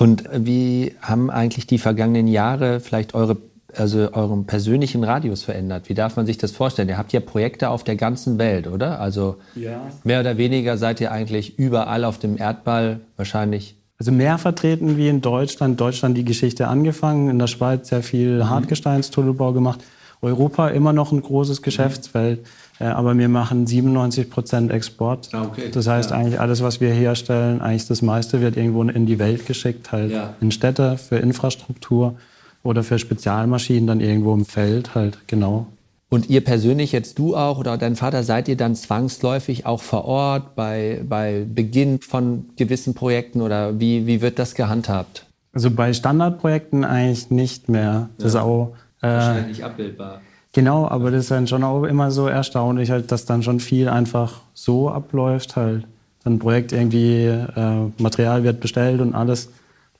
Und 0.00 0.24
wie 0.32 0.94
haben 1.02 1.30
eigentlich 1.30 1.66
die 1.66 1.76
vergangenen 1.76 2.26
Jahre 2.26 2.80
vielleicht 2.80 3.14
eure 3.14 3.36
also 3.76 4.12
eurem 4.14 4.46
persönlichen 4.46 5.04
Radius 5.04 5.42
verändert? 5.42 5.90
Wie 5.90 5.94
darf 5.94 6.16
man 6.16 6.24
sich 6.24 6.38
das 6.38 6.52
vorstellen? 6.52 6.88
Ihr 6.88 6.96
habt 6.96 7.12
ja 7.12 7.20
Projekte 7.20 7.68
auf 7.68 7.84
der 7.84 7.96
ganzen 7.96 8.38
Welt, 8.38 8.66
oder? 8.66 8.98
Also 8.98 9.36
ja. 9.54 9.90
mehr 10.02 10.20
oder 10.20 10.38
weniger 10.38 10.78
seid 10.78 11.02
ihr 11.02 11.12
eigentlich 11.12 11.58
überall 11.58 12.04
auf 12.04 12.18
dem 12.18 12.38
Erdball 12.38 13.00
wahrscheinlich. 13.16 13.76
Also 13.98 14.10
mehr 14.10 14.38
vertreten 14.38 14.96
wie 14.96 15.08
in 15.08 15.20
Deutschland. 15.20 15.78
Deutschland 15.78 16.16
die 16.16 16.24
Geschichte 16.24 16.66
angefangen, 16.66 17.28
in 17.28 17.38
der 17.38 17.46
Schweiz 17.46 17.90
sehr 17.90 18.02
viel. 18.02 18.48
Hartgesteinstunnelbau 18.48 19.52
gemacht. 19.52 19.84
Europa 20.22 20.68
immer 20.68 20.94
noch 20.94 21.12
ein 21.12 21.20
großes 21.20 21.60
Geschäftsfeld, 21.60 22.40
mhm. 22.40 22.46
Aber 22.84 23.16
wir 23.16 23.28
machen 23.28 23.66
97 23.66 24.30
Prozent 24.30 24.70
Export. 24.70 25.28
Ah, 25.32 25.42
okay. 25.42 25.70
Das 25.72 25.86
heißt 25.86 26.10
ja. 26.10 26.16
eigentlich 26.16 26.40
alles, 26.40 26.62
was 26.62 26.80
wir 26.80 26.92
herstellen, 26.92 27.60
eigentlich 27.60 27.86
das 27.86 28.02
meiste 28.02 28.40
wird 28.40 28.56
irgendwo 28.56 28.82
in 28.82 29.06
die 29.06 29.18
Welt 29.18 29.46
geschickt, 29.46 29.92
halt 29.92 30.12
ja. 30.12 30.34
in 30.40 30.50
Städte 30.50 30.96
für 30.96 31.16
Infrastruktur 31.16 32.14
oder 32.62 32.82
für 32.82 32.98
Spezialmaschinen 32.98 33.86
dann 33.86 34.00
irgendwo 34.00 34.34
im 34.34 34.44
Feld 34.44 34.94
halt, 34.94 35.18
genau. 35.26 35.66
Und 36.10 36.28
ihr 36.28 36.42
persönlich, 36.42 36.90
jetzt 36.90 37.18
du 37.20 37.36
auch 37.36 37.58
oder 37.58 37.78
dein 37.78 37.94
Vater, 37.94 38.24
seid 38.24 38.48
ihr 38.48 38.56
dann 38.56 38.74
zwangsläufig 38.74 39.64
auch 39.64 39.80
vor 39.80 40.06
Ort 40.06 40.56
bei, 40.56 41.02
bei 41.08 41.46
Beginn 41.48 42.00
von 42.00 42.46
gewissen 42.56 42.94
Projekten 42.94 43.40
oder 43.40 43.78
wie, 43.78 44.08
wie 44.08 44.20
wird 44.20 44.40
das 44.40 44.56
gehandhabt? 44.56 45.26
Also 45.52 45.70
bei 45.70 45.92
Standardprojekten 45.92 46.84
eigentlich 46.84 47.30
nicht 47.30 47.68
mehr. 47.68 48.08
Das 48.18 48.34
ja. 48.34 48.40
ist 48.40 48.44
auch 48.44 48.72
äh, 49.02 49.06
wahrscheinlich 49.06 49.64
abbildbar. 49.64 50.20
Genau, 50.52 50.88
aber 50.88 51.10
das 51.10 51.24
ist 51.24 51.30
dann 51.30 51.46
schon 51.46 51.62
auch 51.62 51.84
immer 51.84 52.10
so 52.10 52.26
erstaunlich, 52.26 52.90
halt, 52.90 53.12
dass 53.12 53.24
dann 53.24 53.42
schon 53.42 53.60
viel 53.60 53.88
einfach 53.88 54.40
so 54.52 54.90
abläuft 54.90 55.54
halt. 55.54 55.86
Dann 56.24 56.38
Projekt 56.38 56.72
irgendwie, 56.72 57.26
äh, 57.26 57.90
Material 57.98 58.42
wird 58.42 58.60
bestellt 58.60 59.00
und 59.00 59.14
alles 59.14 59.50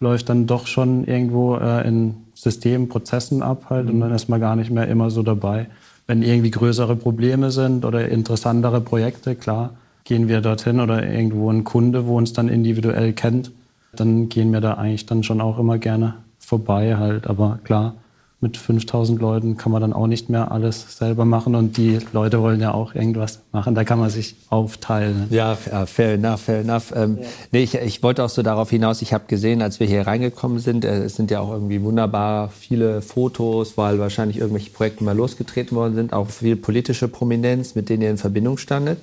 läuft 0.00 0.28
dann 0.28 0.46
doch 0.46 0.66
schon 0.66 1.04
irgendwo 1.04 1.56
äh, 1.56 1.86
in 1.86 2.14
Systemen, 2.34 2.88
Prozessen 2.88 3.42
ab 3.42 3.66
halt 3.70 3.86
mhm. 3.86 3.94
und 3.94 4.00
dann 4.00 4.12
ist 4.12 4.28
man 4.28 4.40
gar 4.40 4.56
nicht 4.56 4.70
mehr 4.70 4.88
immer 4.88 5.10
so 5.10 5.22
dabei. 5.22 5.66
Wenn 6.06 6.22
irgendwie 6.22 6.50
größere 6.50 6.96
Probleme 6.96 7.52
sind 7.52 7.84
oder 7.84 8.08
interessantere 8.08 8.80
Projekte, 8.80 9.36
klar, 9.36 9.74
gehen 10.04 10.26
wir 10.26 10.40
dorthin 10.40 10.80
oder 10.80 11.08
irgendwo 11.08 11.50
ein 11.52 11.62
Kunde, 11.62 12.06
wo 12.06 12.16
uns 12.16 12.32
dann 12.32 12.48
individuell 12.48 13.12
kennt, 13.12 13.52
dann 13.94 14.28
gehen 14.28 14.52
wir 14.52 14.60
da 14.60 14.74
eigentlich 14.74 15.06
dann 15.06 15.22
schon 15.22 15.40
auch 15.40 15.58
immer 15.58 15.78
gerne 15.78 16.14
vorbei 16.38 16.96
halt. 16.96 17.28
Aber 17.28 17.60
klar, 17.62 17.94
mit 18.42 18.56
5000 18.56 19.20
Leuten 19.20 19.58
kann 19.58 19.70
man 19.70 19.82
dann 19.82 19.92
auch 19.92 20.06
nicht 20.06 20.30
mehr 20.30 20.50
alles 20.50 20.96
selber 20.96 21.26
machen 21.26 21.54
und 21.54 21.76
die 21.76 21.98
Leute 22.12 22.40
wollen 22.40 22.58
ja 22.58 22.72
auch 22.72 22.94
irgendwas 22.94 23.40
machen. 23.52 23.74
Da 23.74 23.84
kann 23.84 23.98
man 23.98 24.08
sich 24.08 24.34
aufteilen. 24.48 25.26
Ja, 25.28 25.54
fair 25.56 26.14
enough, 26.14 26.40
fair 26.40 26.60
enough. 26.60 26.92
Ähm, 26.96 27.18
ja. 27.20 27.26
nee, 27.52 27.62
ich, 27.62 27.74
ich, 27.74 28.02
wollte 28.02 28.24
auch 28.24 28.30
so 28.30 28.42
darauf 28.42 28.70
hinaus, 28.70 29.02
ich 29.02 29.12
habe 29.12 29.24
gesehen, 29.26 29.60
als 29.60 29.78
wir 29.78 29.86
hier 29.86 30.06
reingekommen 30.06 30.58
sind, 30.58 30.86
äh, 30.86 31.04
es 31.04 31.16
sind 31.16 31.30
ja 31.30 31.40
auch 31.40 31.50
irgendwie 31.50 31.82
wunderbar 31.82 32.48
viele 32.48 33.02
Fotos, 33.02 33.76
weil 33.76 33.98
wahrscheinlich 33.98 34.38
irgendwelche 34.38 34.70
Projekte 34.70 35.04
mal 35.04 35.14
losgetreten 35.14 35.76
worden 35.76 35.94
sind, 35.94 36.14
auch 36.14 36.30
viel 36.30 36.56
politische 36.56 37.08
Prominenz, 37.08 37.74
mit 37.74 37.90
denen 37.90 38.02
ihr 38.02 38.10
in 38.10 38.18
Verbindung 38.18 38.56
standet. 38.56 38.98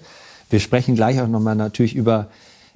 Wir 0.49 0.59
sprechen 0.59 0.95
gleich 0.95 1.21
auch 1.21 1.27
nochmal 1.27 1.55
natürlich 1.55 1.95
über 1.95 2.27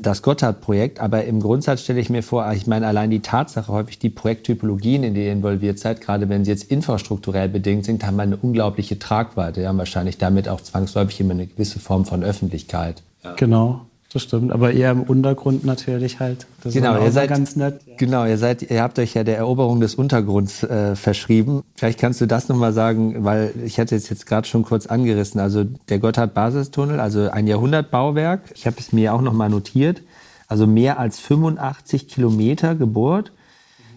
das 0.01 0.21
Gotthard-Projekt. 0.21 0.99
Aber 0.99 1.23
im 1.25 1.39
Grundsatz 1.39 1.81
stelle 1.81 1.99
ich 1.99 2.09
mir 2.09 2.23
vor, 2.23 2.51
ich 2.53 2.67
meine, 2.67 2.87
allein 2.87 3.09
die 3.09 3.21
Tatsache, 3.21 3.71
häufig 3.71 3.99
die 3.99 4.09
Projekttypologien, 4.09 5.03
in 5.03 5.13
die 5.13 5.25
ihr 5.25 5.31
involviert 5.31 5.79
seid, 5.79 6.01
gerade 6.01 6.29
wenn 6.29 6.45
sie 6.45 6.51
jetzt 6.51 6.71
infrastrukturell 6.71 7.49
bedingt 7.49 7.85
sind, 7.85 8.05
haben 8.05 8.19
eine 8.19 8.37
unglaubliche 8.37 8.99
Tragweite. 8.99 9.61
Ja, 9.61 9.77
wahrscheinlich 9.77 10.17
damit 10.17 10.47
auch 10.49 10.61
zwangsläufig 10.61 11.19
immer 11.19 11.33
eine 11.33 11.47
gewisse 11.47 11.79
Form 11.79 12.05
von 12.05 12.23
Öffentlichkeit. 12.23 13.03
Genau. 13.35 13.85
Das 14.13 14.23
stimmt, 14.23 14.51
aber 14.51 14.73
eher 14.73 14.91
im 14.91 15.03
Untergrund 15.03 15.63
natürlich 15.63 16.19
halt. 16.19 16.45
Das 16.63 16.73
genau, 16.73 17.01
ihr 17.01 17.11
seid 17.11 17.29
ganz 17.29 17.55
nett. 17.55 17.79
Genau, 17.97 18.25
ihr 18.25 18.37
seid, 18.37 18.61
ihr 18.69 18.81
habt 18.81 18.99
euch 18.99 19.13
ja 19.13 19.23
der 19.23 19.37
Eroberung 19.37 19.79
des 19.79 19.95
Untergrunds 19.95 20.63
äh, 20.63 20.97
verschrieben. 20.97 21.63
Vielleicht 21.75 21.97
kannst 21.97 22.19
du 22.19 22.25
das 22.25 22.49
nochmal 22.49 22.73
sagen, 22.73 23.23
weil 23.23 23.53
ich 23.65 23.79
hatte 23.79 23.95
es 23.95 24.09
jetzt 24.09 24.25
gerade 24.25 24.47
schon 24.47 24.63
kurz 24.63 24.85
angerissen. 24.85 25.39
Also 25.39 25.63
der 25.63 25.99
Gotthard-Basistunnel, 25.99 26.99
also 26.99 27.29
ein 27.29 27.47
Jahrhundertbauwerk. 27.47 28.41
Ich 28.53 28.67
habe 28.67 28.75
es 28.79 28.91
mir 28.91 29.13
auch 29.13 29.21
nochmal 29.21 29.49
notiert. 29.49 30.01
Also 30.47 30.67
mehr 30.67 30.99
als 30.99 31.19
85 31.19 32.09
Kilometer 32.09 32.75
gebohrt 32.75 33.31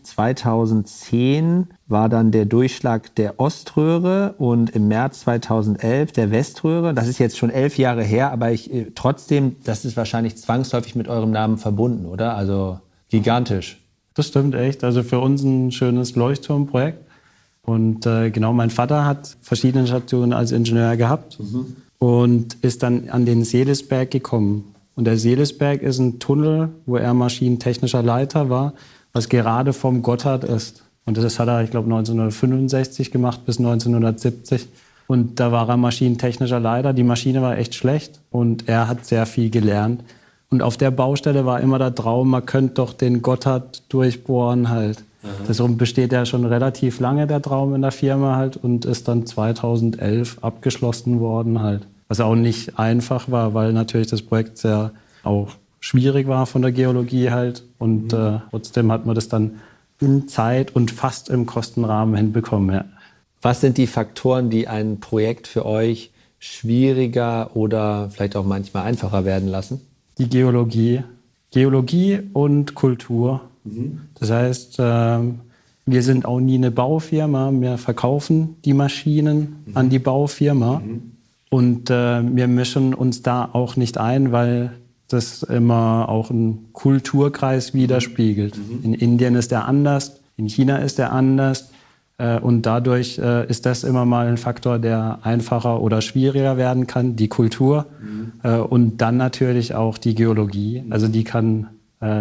2010 0.05 1.69
war 1.87 2.09
dann 2.09 2.31
der 2.31 2.45
Durchschlag 2.45 3.15
der 3.15 3.41
Oströhre 3.41 4.35
und 4.39 4.71
im 4.71 4.89
März 4.89 5.21
2011 5.21 6.13
der 6.13 6.31
Weströhre. 6.31 6.95
Das 6.95 7.09
ist 7.09 7.19
jetzt 7.19 7.37
schon 7.37 7.51
elf 7.51 7.79
Jahre 7.79 8.03
her, 8.03 8.33
aber 8.33 8.53
ich, 8.53 8.73
äh, 8.73 8.91
trotzdem, 8.95 9.57
das 9.65 9.85
ist 9.85 9.97
wahrscheinlich 9.97 10.37
zwangsläufig 10.37 10.95
mit 10.95 11.09
eurem 11.09 11.31
Namen 11.31 11.59
verbunden, 11.59 12.07
oder? 12.07 12.37
Also 12.37 12.79
gigantisch. 13.11 13.81
Das 14.15 14.29
stimmt 14.29 14.55
echt. 14.55 14.85
Also 14.85 15.03
für 15.03 15.19
uns 15.19 15.43
ein 15.43 15.73
schönes 15.73 16.15
Leuchtturmprojekt. 16.15 17.01
Und 17.63 18.07
äh, 18.07 18.31
genau, 18.31 18.53
mein 18.53 18.71
Vater 18.71 19.05
hat 19.05 19.37
verschiedene 19.41 19.87
Stationen 19.87 20.33
als 20.33 20.53
Ingenieur 20.53 20.97
gehabt 20.97 21.39
mhm. 21.41 21.77
und 21.99 22.55
ist 22.63 22.83
dann 22.83 23.09
an 23.09 23.27
den 23.27 23.45
Seelesberg 23.45 24.11
gekommen. 24.11 24.75
Und 24.95 25.07
der 25.07 25.19
Seelesberg 25.19 25.83
ist 25.83 25.99
ein 25.99 26.21
Tunnel, 26.21 26.71
wo 26.87 26.97
er 26.97 27.15
maschinentechnischer 27.15 28.03
Leiter 28.03 28.49
war 28.49 28.75
was 29.15 29.31
gerade 29.31 29.73
vom 29.73 30.03
Gotthard 30.03 30.45
ist. 30.45 30.83
Und 31.07 31.17
das 31.17 31.39
hat 31.39 31.49
er, 31.49 31.63
ich 31.63 31.71
glaube, 31.71 31.87
1965 31.87 33.11
gemacht 33.11 33.47
bis 33.47 33.59
1970. 33.59 34.69
Und 35.07 35.39
da 35.39 35.53
war 35.53 35.69
er 35.69 35.77
maschinentechnischer 35.77 36.61
Leiter. 36.61 36.93
Die 36.93 37.05
Maschine 37.05 37.41
war 37.41 37.57
echt 37.57 37.75
schlecht 37.75 38.21
und 38.31 38.69
er 38.69 38.89
hat 38.89 39.05
sehr 39.05 39.27
viel 39.27 39.51
gelernt. 39.51 40.03
Und 40.51 40.63
auf 40.63 40.77
der 40.77 40.91
Baustelle 40.91 41.47
war 41.47 41.61
immer 41.61 41.79
der 41.79 41.95
Traum, 41.95 42.31
man 42.31 42.47
könnte 42.47 42.75
doch 42.75 42.93
den 42.93 43.23
Gotthard 43.23 43.83
durchbohren 43.89 44.69
halt. 44.69 45.05
Aha. 45.23 45.31
Deshalb 45.49 45.79
besteht 45.79 46.13
ja 46.13 46.27
schon 46.27 46.45
relativ 46.45 47.01
lange 47.01 47.27
der 47.27 47.43
Traum 47.43 47.75
in 47.75 47.83
der 47.83 47.93
Firma 47.93 48.37
halt 48.37 48.57
und 48.57 48.85
ist 48.85 49.09
dann 49.09 49.27
2011 49.27 50.39
abgeschlossen 50.43 51.21
worden 51.21 51.61
halt. 51.61 51.87
Was 52.09 52.21
auch 52.21 52.35
nicht 52.35 52.79
einfach 52.79 53.31
war, 53.31 53.55
weil 53.55 53.73
natürlich 53.73 54.09
das 54.09 54.23
Projekt 54.23 54.59
sehr 54.59 54.93
auch 55.23 55.49
schwierig 55.85 56.27
war 56.29 56.47
von 56.47 56.63
der 56.63 56.73
Geologie 56.73 57.31
halt. 57.31 57.63
Und 57.79 58.13
mhm. 58.13 58.19
äh, 58.19 58.39
trotzdem 58.51 58.91
hat 58.91 59.05
man 59.05 59.15
das 59.15 59.29
dann 59.29 59.61
in 60.01 60.29
Zeit 60.29 60.75
und 60.75 60.91
fast 60.91 61.29
im 61.29 61.45
Kostenrahmen 61.45 62.17
hinbekommen. 62.17 62.75
Ja. 62.75 62.85
Was 63.43 63.61
sind 63.61 63.77
die 63.77 63.87
Faktoren, 63.87 64.49
die 64.49 64.67
ein 64.67 64.99
Projekt 65.01 65.47
für 65.47 65.67
euch 65.67 66.11
schwieriger 66.39 67.55
oder 67.55 68.09
vielleicht 68.11 68.35
auch 68.35 68.47
manchmal 68.47 68.85
einfacher 68.85 69.27
werden 69.27 69.49
lassen? 69.49 69.83
Die 70.17 70.29
Geologie. 70.29 71.03
Geologie 71.51 72.21
und 72.33 72.75
Kultur. 72.75 73.43
Mhm. 73.65 74.01
Das 74.19 74.31
heißt, 74.31 74.79
äh, 74.79 75.19
wir 75.85 76.03
sind 76.03 76.25
auch 76.25 76.41
nie 76.41 76.55
eine 76.55 76.71
Baufirma. 76.71 77.53
Wir 77.53 77.77
verkaufen 77.77 78.57
die 78.65 78.73
Maschinen 78.73 79.65
mhm. 79.67 79.77
an 79.77 79.91
die 79.91 79.99
Baufirma. 79.99 80.79
Mhm. 80.81 81.13
Und 81.51 81.91
äh, 81.91 82.23
wir 82.23 82.49
mischen 82.49 82.95
uns 82.95 83.21
da 83.21 83.51
auch 83.53 83.77
nicht 83.77 83.99
ein, 83.99 84.33
weil 84.33 84.73
das 85.15 85.43
immer 85.43 86.09
auch 86.09 86.31
einen 86.31 86.73
Kulturkreis 86.73 87.73
widerspiegelt. 87.73 88.59
Mhm. 88.59 88.85
In 88.85 88.95
Indien 88.95 89.35
ist 89.35 89.53
er 89.53 89.67
anders, 89.67 90.21
in 90.37 90.49
China 90.49 90.79
ist 90.79 90.99
er 90.99 91.13
anders. 91.13 91.71
Äh, 92.17 92.39
und 92.39 92.63
dadurch 92.63 93.19
äh, 93.19 93.47
ist 93.49 93.67
das 93.67 93.85
immer 93.85 94.05
mal 94.05 94.29
ein 94.29 94.37
Faktor, 94.37 94.79
der 94.79 95.21
einfacher 95.23 95.81
oder 95.81 96.01
schwieriger 96.01 96.57
werden 96.57 96.87
kann, 96.87 97.17
die 97.17 97.29
Kultur. 97.29 97.87
Mhm. 98.01 98.33
Äh, 98.43 98.59
und 98.59 98.99
dann 98.99 99.17
natürlich 99.17 99.75
auch 99.75 99.99
die 99.99 100.15
Geologie. 100.15 100.85
Also 100.91 101.09
die 101.09 101.25
kann 101.25 101.69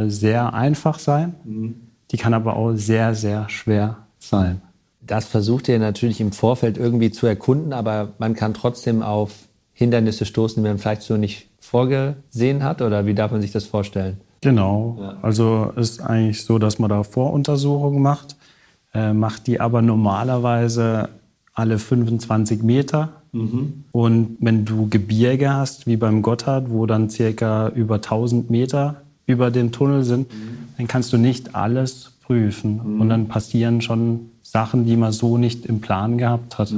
sehr 0.08 0.54
einfach 0.54 0.98
sein, 0.98 1.34
mhm. 1.44 1.76
die 2.10 2.16
kann 2.16 2.34
aber 2.34 2.56
auch 2.56 2.72
sehr, 2.74 3.16
sehr 3.16 3.50
schwer 3.50 3.98
sein. 4.18 4.62
Das 5.02 5.26
versucht 5.26 5.68
ihr 5.68 5.78
natürlich 5.78 6.22
im 6.22 6.32
Vorfeld 6.32 6.78
irgendwie 6.78 7.12
zu 7.12 7.28
erkunden, 7.28 7.74
aber 7.74 8.14
man 8.18 8.34
kann 8.34 8.54
trotzdem 8.54 9.02
auf 9.02 9.34
Hindernisse 9.74 10.26
stoßen, 10.26 10.64
die 10.64 10.70
man 10.70 10.78
vielleicht 10.78 11.02
so 11.02 11.18
nicht 11.18 11.50
vorgesehen 11.74 12.64
hat? 12.64 12.84
Oder 12.84 13.08
wie 13.08 13.16
darf 13.16 13.32
man 13.32 13.42
sich 13.42 13.52
das 13.52 13.66
vorstellen? 13.66 14.18
Genau. 14.42 14.98
Ja. 15.00 15.18
Also 15.24 15.74
ist 15.76 16.02
eigentlich 16.02 16.44
so, 16.44 16.60
dass 16.60 16.78
man 16.78 16.90
da 16.90 17.02
Voruntersuchungen 17.02 18.02
macht, 18.02 18.36
äh, 18.94 19.12
macht 19.12 19.48
die 19.48 19.60
aber 19.60 19.82
normalerweise 19.82 21.10
alle 21.56 21.80
25 21.80 22.62
Meter. 22.62 23.10
Mhm. 23.32 23.86
Und 23.92 24.38
wenn 24.40 24.66
du 24.66 24.88
Gebirge 24.88 25.52
hast, 25.52 25.88
wie 25.88 25.98
beim 25.98 26.22
Gotthard, 26.22 26.70
wo 26.70 26.86
dann 26.86 27.10
circa 27.10 27.70
über 27.70 27.96
1000 27.96 28.52
Meter 28.52 29.02
über 29.26 29.50
den 29.50 29.72
Tunnel 29.72 30.04
sind, 30.04 30.32
mhm. 30.32 30.58
dann 30.78 30.88
kannst 30.88 31.12
du 31.12 31.18
nicht 31.18 31.56
alles 31.56 32.12
prüfen. 32.24 32.82
Mhm. 32.84 33.02
Und 33.02 33.10
dann 33.10 33.28
passieren 33.28 33.82
schon 33.82 34.30
Sachen, 34.44 34.86
die 34.86 34.96
man 34.96 35.12
so 35.12 35.40
nicht 35.40 35.66
im 35.66 35.82
Plan 35.82 36.20
gehabt 36.20 36.60
hat. 36.60 36.72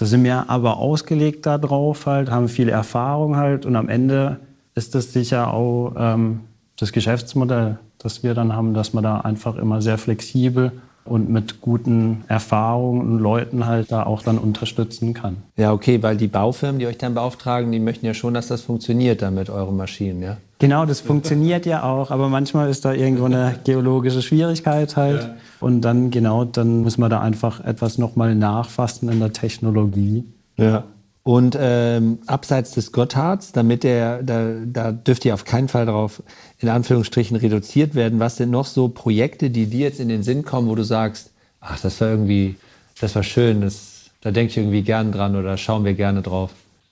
Da 0.00 0.06
sind 0.06 0.24
wir 0.24 0.48
aber 0.48 0.78
ausgelegt 0.78 1.44
darauf 1.44 2.06
halt, 2.06 2.30
haben 2.30 2.48
viel 2.48 2.70
Erfahrung 2.70 3.36
halt 3.36 3.66
und 3.66 3.76
am 3.76 3.90
Ende 3.90 4.40
ist 4.74 4.94
das 4.94 5.12
sicher 5.12 5.52
auch 5.52 5.92
ähm, 5.94 6.40
das 6.78 6.92
Geschäftsmodell, 6.92 7.78
das 7.98 8.22
wir 8.22 8.32
dann 8.32 8.54
haben, 8.54 8.72
dass 8.72 8.94
man 8.94 9.04
da 9.04 9.20
einfach 9.20 9.56
immer 9.56 9.82
sehr 9.82 9.98
flexibel 9.98 10.72
und 11.04 11.28
mit 11.28 11.60
guten 11.60 12.24
Erfahrungen 12.28 13.02
und 13.02 13.18
Leuten 13.18 13.66
halt 13.66 13.92
da 13.92 14.04
auch 14.04 14.22
dann 14.22 14.38
unterstützen 14.38 15.12
kann. 15.12 15.36
Ja, 15.58 15.74
okay, 15.74 16.02
weil 16.02 16.16
die 16.16 16.28
Baufirmen, 16.28 16.78
die 16.78 16.86
euch 16.86 16.96
dann 16.96 17.12
beauftragen, 17.12 17.70
die 17.70 17.78
möchten 17.78 18.06
ja 18.06 18.14
schon, 18.14 18.32
dass 18.32 18.48
das 18.48 18.62
funktioniert 18.62 19.20
dann 19.20 19.34
mit 19.34 19.50
euren 19.50 19.76
Maschinen, 19.76 20.22
ja? 20.22 20.38
Genau, 20.60 20.84
das 20.84 21.00
funktioniert 21.00 21.64
ja 21.64 21.82
auch, 21.84 22.10
aber 22.10 22.28
manchmal 22.28 22.68
ist 22.68 22.84
da 22.84 22.92
irgendwo 22.92 23.24
eine 23.24 23.58
geologische 23.64 24.20
Schwierigkeit 24.20 24.94
halt. 24.94 25.22
Ja. 25.22 25.34
Und 25.58 25.80
dann, 25.80 26.10
genau, 26.10 26.44
dann 26.44 26.82
muss 26.82 26.98
man 26.98 27.10
da 27.10 27.20
einfach 27.20 27.64
etwas 27.64 27.96
nochmal 27.96 28.34
nachfassen 28.34 29.08
in 29.08 29.20
der 29.20 29.32
Technologie. 29.32 30.24
Ja. 30.58 30.84
Und 31.22 31.56
ähm, 31.58 32.18
abseits 32.26 32.72
des 32.72 32.92
Gotthards, 32.92 33.52
damit 33.52 33.84
der, 33.84 34.22
da, 34.22 34.52
da 34.66 34.92
dürft 34.92 35.24
ihr 35.24 35.32
auf 35.32 35.44
keinen 35.44 35.68
Fall 35.68 35.86
darauf 35.86 36.22
in 36.58 36.68
Anführungsstrichen 36.68 37.38
reduziert 37.38 37.94
werden. 37.94 38.20
Was 38.20 38.36
sind 38.36 38.50
noch 38.50 38.66
so 38.66 38.88
Projekte, 38.88 39.48
die 39.48 39.66
dir 39.66 39.80
jetzt 39.80 40.00
in 40.00 40.08
den 40.08 40.22
Sinn 40.22 40.44
kommen, 40.44 40.68
wo 40.68 40.74
du 40.74 40.82
sagst, 40.82 41.30
ach, 41.60 41.80
das 41.80 41.98
war 42.02 42.08
irgendwie, 42.08 42.56
das 43.00 43.14
war 43.14 43.22
schön, 43.22 43.62
das, 43.62 44.10
da 44.20 44.30
denke 44.30 44.50
ich 44.50 44.56
irgendwie 44.58 44.82
gern 44.82 45.10
dran 45.10 45.36
oder 45.36 45.56
schauen 45.56 45.84
wir 45.86 45.94
gerne 45.94 46.20
drauf? 46.20 46.50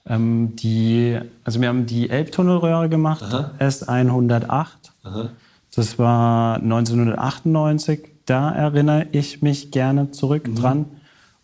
Ähm, 0.09 0.55
die, 0.55 1.17
also 1.43 1.61
wir 1.61 1.67
haben 1.67 1.85
die 1.85 2.09
Elbtunnelröhre 2.09 2.89
gemacht, 2.89 3.23
Aha. 3.23 3.51
S108. 3.59 4.65
Aha. 5.03 5.29
Das 5.75 5.99
war 5.99 6.55
1998. 6.55 8.09
Da 8.25 8.51
erinnere 8.51 9.07
ich 9.11 9.41
mich 9.41 9.71
gerne 9.71 10.11
zurück 10.11 10.47
mhm. 10.47 10.55
dran. 10.55 10.85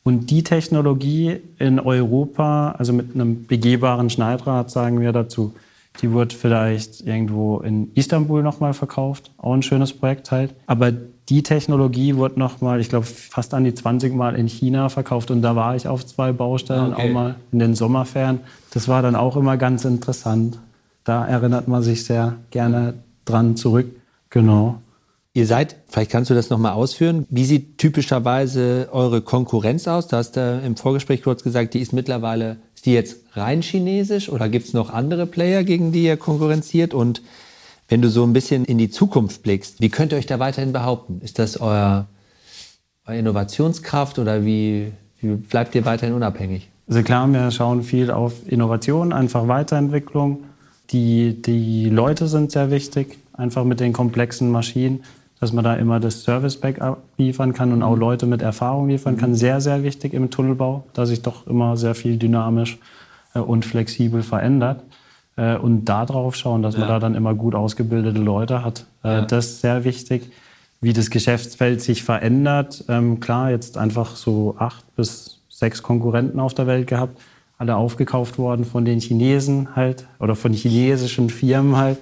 Und 0.04 0.30
die 0.30 0.44
Technologie 0.44 1.38
in 1.58 1.80
Europa, 1.80 2.76
also 2.78 2.94
mit 2.94 3.16
einem 3.16 3.48
begehbaren 3.48 4.10
Schneidrad, 4.10 4.70
sagen 4.70 5.00
wir 5.00 5.12
dazu, 5.12 5.56
die 6.02 6.12
wird 6.12 6.34
vielleicht 6.34 7.02
irgendwo 7.02 7.60
in 7.60 7.92
Istanbul 7.96 8.44
nochmal 8.44 8.74
verkauft. 8.74 9.32
Auch 9.38 9.54
ein 9.54 9.64
schönes 9.64 9.94
Projekt 9.94 10.32
halt. 10.32 10.54
Aber 10.68 10.92
die 11.30 11.42
Technologie 11.42 12.18
wird 12.18 12.38
nochmal, 12.38 12.80
ich 12.80 12.90
glaube, 12.90 13.06
fast 13.06 13.54
an 13.54 13.64
die 13.64 13.74
20 13.74 14.14
Mal 14.14 14.36
in 14.36 14.48
China 14.48 14.90
verkauft. 14.90 15.32
Und 15.32 15.42
da 15.42 15.56
war 15.56 15.76
ich 15.76 15.88
auf 15.88 16.06
zwei 16.06 16.32
Baustellen, 16.32 16.94
okay. 16.94 17.10
auch 17.10 17.14
mal 17.14 17.36
in 17.52 17.60
den 17.60 17.76
Sommerferien. 17.76 18.42
Das 18.72 18.88
war 18.88 19.02
dann 19.02 19.16
auch 19.16 19.36
immer 19.36 19.58
ganz 19.58 19.86
interessant. 19.86 20.60
Da 21.04 21.26
erinnert 21.26 21.68
man 21.68 21.82
sich 21.82 22.06
sehr 22.06 22.36
gerne 22.52 22.96
dran 23.26 23.56
zurück. 23.56 23.88
Genau. 24.30 24.80
Ihr 25.34 25.48
seid, 25.48 25.76
vielleicht 25.88 26.12
kannst 26.12 26.30
du 26.30 26.34
das 26.34 26.50
nochmal 26.50 26.74
ausführen, 26.74 27.26
wie 27.30 27.44
sieht 27.44 27.78
typischerweise 27.78 28.88
eure 28.92 29.22
Konkurrenz 29.22 29.88
aus? 29.88 30.08
Du 30.08 30.16
hast 30.16 30.38
da 30.38 30.60
im 30.60 30.78
Vorgespräch 30.78 31.24
kurz 31.24 31.44
gesagt, 31.44 31.74
die 31.74 31.80
ist 31.80 31.92
mittlerweile, 31.92 32.58
ist 32.74 32.86
die 32.86 32.94
jetzt 32.94 33.18
rein 33.34 33.62
chinesisch 33.62 34.30
oder 34.30 34.48
gibt 34.48 34.68
es 34.68 34.74
noch 34.74 34.92
andere 34.92 35.26
Player, 35.26 35.64
gegen 35.64 35.92
die 35.92 36.06
ihr 36.06 36.16
konkurrenziert? 36.16 36.94
Und 36.94 37.22
wenn 37.88 38.02
du 38.02 38.10
so 38.10 38.24
ein 38.24 38.34
bisschen 38.34 38.66
in 38.66 38.78
die 38.78 38.90
Zukunft 38.90 39.44
blickst, 39.44 39.82
wie 39.82 39.90
könnt 39.90 40.12
ihr 40.12 40.18
euch 40.18 40.26
da 40.26 40.40
weiterhin 40.40 40.74
behaupten? 40.74 41.22
Ist 41.22 41.40
das 41.40 41.60
euer, 41.60 42.08
euer 43.06 43.16
Innovationskraft 43.16 44.20
oder 44.20 44.46
wie, 44.46 44.92
wie 45.20 45.36
bleibt 45.36 45.76
ihr 45.76 45.86
weiterhin 45.86 46.16
unabhängig? 46.16 46.70
Also 46.88 47.02
klar, 47.02 47.28
wir 47.28 47.50
schauen 47.52 47.84
viel 47.84 48.12
auf 48.12 48.34
Innovation, 48.48 49.12
einfach 49.12 49.48
Weiterentwicklung. 49.48 50.44
Die, 50.92 51.42
die 51.42 51.90
Leute 51.90 52.28
sind 52.28 52.52
sehr 52.52 52.70
wichtig, 52.70 53.18
einfach 53.34 53.64
mit 53.64 53.80
den 53.80 53.92
komplexen 53.92 54.52
Maschinen, 54.52 55.04
dass 55.40 55.52
man 55.52 55.64
da 55.64 55.76
immer 55.76 56.00
das 56.00 56.24
Service-Backup 56.24 57.02
liefern 57.18 57.54
kann 57.54 57.72
und 57.72 57.82
auch 57.82 57.96
Leute 57.96 58.28
mit 58.28 58.42
Erfahrung 58.42 58.88
liefern 58.88 59.18
kann. 59.18 59.36
Sehr, 59.36 59.62
sehr 59.62 59.84
wichtig 59.84 60.14
im 60.14 60.30
Tunnelbau, 60.30 60.84
da 60.94 61.06
sich 61.06 61.22
doch 61.24 61.48
immer 61.48 61.76
sehr 61.76 61.96
viel 61.96 62.18
dynamisch 62.18 62.78
äh, 63.34 63.40
und 63.40 63.66
flexibel 63.66 64.22
verändert. 64.22 64.82
Äh, 65.38 65.58
und 65.58 65.86
da 65.86 66.06
drauf 66.06 66.36
schauen, 66.36 66.62
dass 66.62 66.76
ja. 66.76 66.82
man 66.82 66.90
da 66.90 67.00
dann 67.00 67.16
immer 67.16 67.34
gut 67.34 67.56
ausgebildete 67.56 68.20
Leute 68.20 68.64
hat. 68.64 68.86
Äh, 69.04 69.08
ja. 69.08 69.22
Das 69.22 69.48
ist 69.48 69.62
sehr 69.62 69.84
wichtig. 69.84 70.32
Wie 70.82 70.94
das 70.94 71.10
Geschäftsfeld 71.10 71.82
sich 71.82 72.04
verändert. 72.04 72.86
Ähm, 72.90 73.20
klar, 73.20 73.50
jetzt 73.50 73.78
einfach 73.78 74.16
so 74.16 74.56
acht 74.60 74.84
bis 74.96 75.42
sechs 75.50 75.82
Konkurrenten 75.82 76.40
auf 76.40 76.54
der 76.54 76.68
Welt 76.68 76.88
gehabt, 76.88 77.20
alle 77.58 77.76
aufgekauft 77.78 78.38
worden 78.38 78.66
von 78.66 78.84
den 78.84 79.00
Chinesen 79.00 79.76
halt 79.76 80.06
oder 80.20 80.36
von 80.36 80.54
chinesischen 80.54 81.30
Firmen 81.30 81.78
halt. 81.78 82.00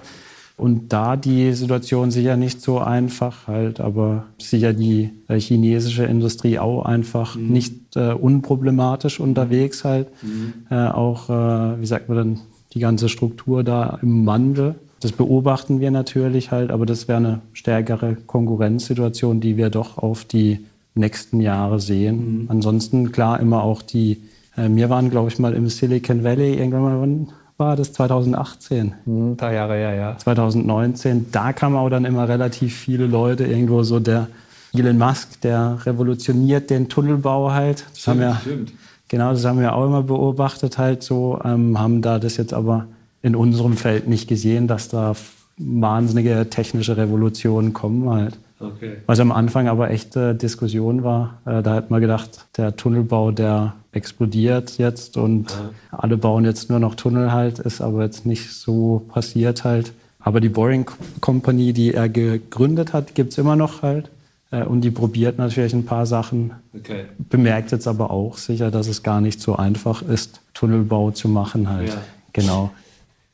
Und 0.56 0.92
da 0.92 1.16
die 1.16 1.52
Situation 1.52 2.12
sicher 2.12 2.36
nicht 2.36 2.60
so 2.60 2.78
einfach 2.78 3.48
halt, 3.48 3.80
aber 3.80 4.26
sicher 4.38 4.72
die 4.72 5.10
äh, 5.26 5.40
chinesische 5.40 6.04
Industrie 6.04 6.60
auch 6.60 6.84
einfach 6.84 7.34
mhm. 7.34 7.48
nicht 7.48 7.96
äh, 7.96 8.12
unproblematisch 8.12 9.18
unterwegs 9.18 9.84
halt. 9.84 10.08
Mhm. 10.22 10.52
Äh, 10.70 10.88
auch, 10.88 11.28
äh, 11.28 11.80
wie 11.80 11.86
sagt 11.86 12.08
man 12.08 12.18
dann, 12.18 12.40
die 12.74 12.80
ganze 12.80 13.08
Struktur 13.08 13.64
da 13.64 13.98
im 14.02 14.26
Wandel. 14.26 14.74
Das 15.00 15.12
beobachten 15.12 15.80
wir 15.80 15.90
natürlich 15.90 16.50
halt, 16.50 16.70
aber 16.70 16.86
das 16.86 17.08
wäre 17.08 17.18
eine 17.18 17.40
stärkere 17.52 18.16
Konkurrenzsituation, 18.26 19.40
die 19.40 19.56
wir 19.56 19.70
doch 19.70 19.98
auf 19.98 20.24
die 20.24 20.64
nächsten 20.94 21.40
Jahre 21.40 21.80
sehen. 21.80 22.42
Mhm. 22.42 22.50
Ansonsten 22.50 23.12
klar 23.12 23.40
immer 23.40 23.62
auch 23.62 23.82
die, 23.82 24.22
äh, 24.56 24.68
wir 24.68 24.90
waren 24.90 25.10
glaube 25.10 25.28
ich 25.28 25.38
mal 25.38 25.54
im 25.54 25.68
Silicon 25.68 26.24
Valley, 26.24 26.54
irgendwann 26.54 26.82
mal, 26.82 27.00
wann 27.00 27.28
war 27.56 27.76
das 27.76 27.92
2018? 27.92 28.94
Mhm, 29.04 29.32
ein 29.32 29.36
paar 29.36 29.52
Jahre, 29.52 29.80
ja, 29.80 29.92
ja. 29.92 30.18
2019, 30.18 31.26
da 31.30 31.52
kamen 31.52 31.76
auch 31.76 31.90
dann 31.90 32.04
immer 32.04 32.28
relativ 32.28 32.74
viele 32.74 33.06
Leute, 33.06 33.44
irgendwo 33.44 33.82
so 33.82 34.00
der 34.00 34.28
Elon 34.72 34.98
Musk, 34.98 35.40
der 35.42 35.78
revolutioniert 35.84 36.70
den 36.70 36.88
Tunnelbau 36.88 37.52
halt. 37.52 37.84
Das 37.90 38.00
stimmt, 38.00 38.16
haben 38.16 38.20
wir, 38.20 38.40
stimmt. 38.40 38.72
Genau, 39.08 39.32
das 39.32 39.44
haben 39.44 39.60
wir 39.60 39.74
auch 39.74 39.86
immer 39.86 40.02
beobachtet 40.02 40.78
halt 40.78 41.02
so, 41.02 41.40
ähm, 41.44 41.78
haben 41.78 42.02
da 42.02 42.18
das 42.18 42.36
jetzt 42.36 42.54
aber 42.54 42.86
in 43.22 43.36
unserem 43.36 43.76
Feld 43.76 44.08
nicht 44.08 44.28
gesehen, 44.28 44.66
dass 44.66 44.88
da 44.88 45.14
wahnsinnige 45.56 46.48
technische 46.50 46.96
Revolutionen 46.96 47.72
kommen 47.72 48.10
halt. 48.10 48.38
Okay. 48.60 48.96
Was 49.06 49.20
am 49.20 49.32
Anfang 49.32 49.68
aber 49.68 49.90
echte 49.90 50.34
Diskussion 50.34 51.04
war. 51.04 51.38
Äh, 51.44 51.62
da 51.62 51.74
hat 51.74 51.90
man 51.90 52.00
gedacht, 52.00 52.46
der 52.56 52.76
Tunnelbau, 52.76 53.30
der 53.30 53.74
explodiert 53.92 54.78
jetzt 54.78 55.16
und 55.16 55.50
ja. 55.50 55.70
alle 55.90 56.16
bauen 56.16 56.44
jetzt 56.44 56.70
nur 56.70 56.78
noch 56.78 56.94
Tunnel 56.94 57.32
halt, 57.32 57.58
ist 57.58 57.80
aber 57.80 58.02
jetzt 58.04 58.26
nicht 58.26 58.52
so 58.52 59.04
passiert 59.08 59.64
halt. 59.64 59.92
Aber 60.18 60.40
die 60.40 60.48
Boring 60.48 60.86
Company, 61.20 61.72
die 61.72 61.92
er 61.92 62.08
gegründet 62.08 62.92
hat, 62.92 63.14
gibt 63.14 63.32
es 63.32 63.38
immer 63.38 63.56
noch 63.56 63.82
halt. 63.82 64.10
Äh, 64.54 64.64
und 64.64 64.82
die 64.82 64.90
probiert 64.90 65.38
natürlich 65.38 65.72
ein 65.74 65.84
paar 65.84 66.06
Sachen. 66.06 66.52
Okay. 66.74 67.04
Bemerkt 67.30 67.72
jetzt 67.72 67.86
aber 67.86 68.10
auch 68.10 68.38
sicher, 68.38 68.70
dass 68.70 68.86
es 68.86 69.02
gar 69.02 69.20
nicht 69.20 69.40
so 69.40 69.56
einfach 69.56 70.02
ist, 70.02 70.40
Tunnelbau 70.54 71.10
zu 71.10 71.28
machen 71.28 71.68
halt. 71.68 71.88
Ja. 71.88 72.02
Genau. 72.32 72.70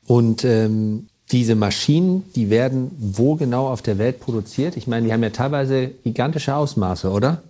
Und 0.07 0.45
ähm, 0.45 1.07
diese 1.31 1.55
Maschinen, 1.55 2.25
die 2.35 2.51
werden 2.51 2.91
wo 2.99 3.37
genau 3.37 3.69
auf 3.69 3.83
der 3.83 3.99
Welt 3.99 4.21
produziert? 4.21 4.77
Ich 4.77 4.87
meine, 4.87 5.07
die 5.07 5.13
haben 5.13 5.23
ja 5.23 5.31
teilweise 5.31 5.89
gigantische 6.03 6.55
Ausmaße, 6.55 7.11
oder? 7.11 7.43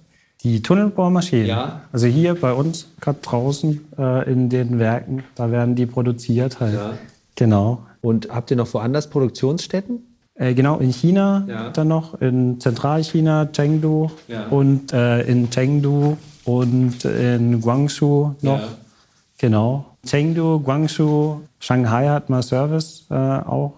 Die 0.43 0.63
Tunnelbohrmaschinen. 0.63 1.47
Ja. 1.47 1.83
Also 1.93 2.07
hier 2.07 2.35
bei 2.35 2.53
uns, 2.53 2.87
gerade 3.01 3.19
draußen 3.23 3.81
äh, 3.99 4.31
in 4.31 4.49
den 4.49 4.79
Werken, 4.79 5.25
da 5.35 5.51
werden 5.51 5.75
die 5.75 5.87
produziert 5.87 6.61
halt. 6.61 6.75
Ja. 6.75 6.95
Genau. 7.37 7.83
Und 8.01 8.31
habt 8.31 8.51
ihr 8.51 8.57
noch 8.57 8.73
woanders 8.73 9.11
Produktionsstätten? 9.11 10.10
Äh, 10.41 10.55
genau, 10.55 10.79
in 10.79 10.91
China 10.91 11.45
ja. 11.47 11.69
dann 11.69 11.89
noch, 11.89 12.19
in 12.21 12.59
Zentralchina, 12.61 13.47
Chengdu 13.53 14.11
ja. 14.27 14.47
und 14.47 14.91
äh, 14.91 15.21
in 15.23 15.51
Chengdu 15.51 16.17
und 16.45 17.05
in 17.05 17.61
Guangzhou 17.61 18.35
noch. 18.41 18.61
Ja. 18.61 18.69
Genau. 19.37 19.85
Chengdu, 20.07 20.61
Guangzhou, 20.61 21.43
Shanghai 21.59 22.09
hat 22.09 22.31
mal 22.31 22.43
Service 22.43 23.05
äh, 23.11 23.15
auch. 23.15 23.75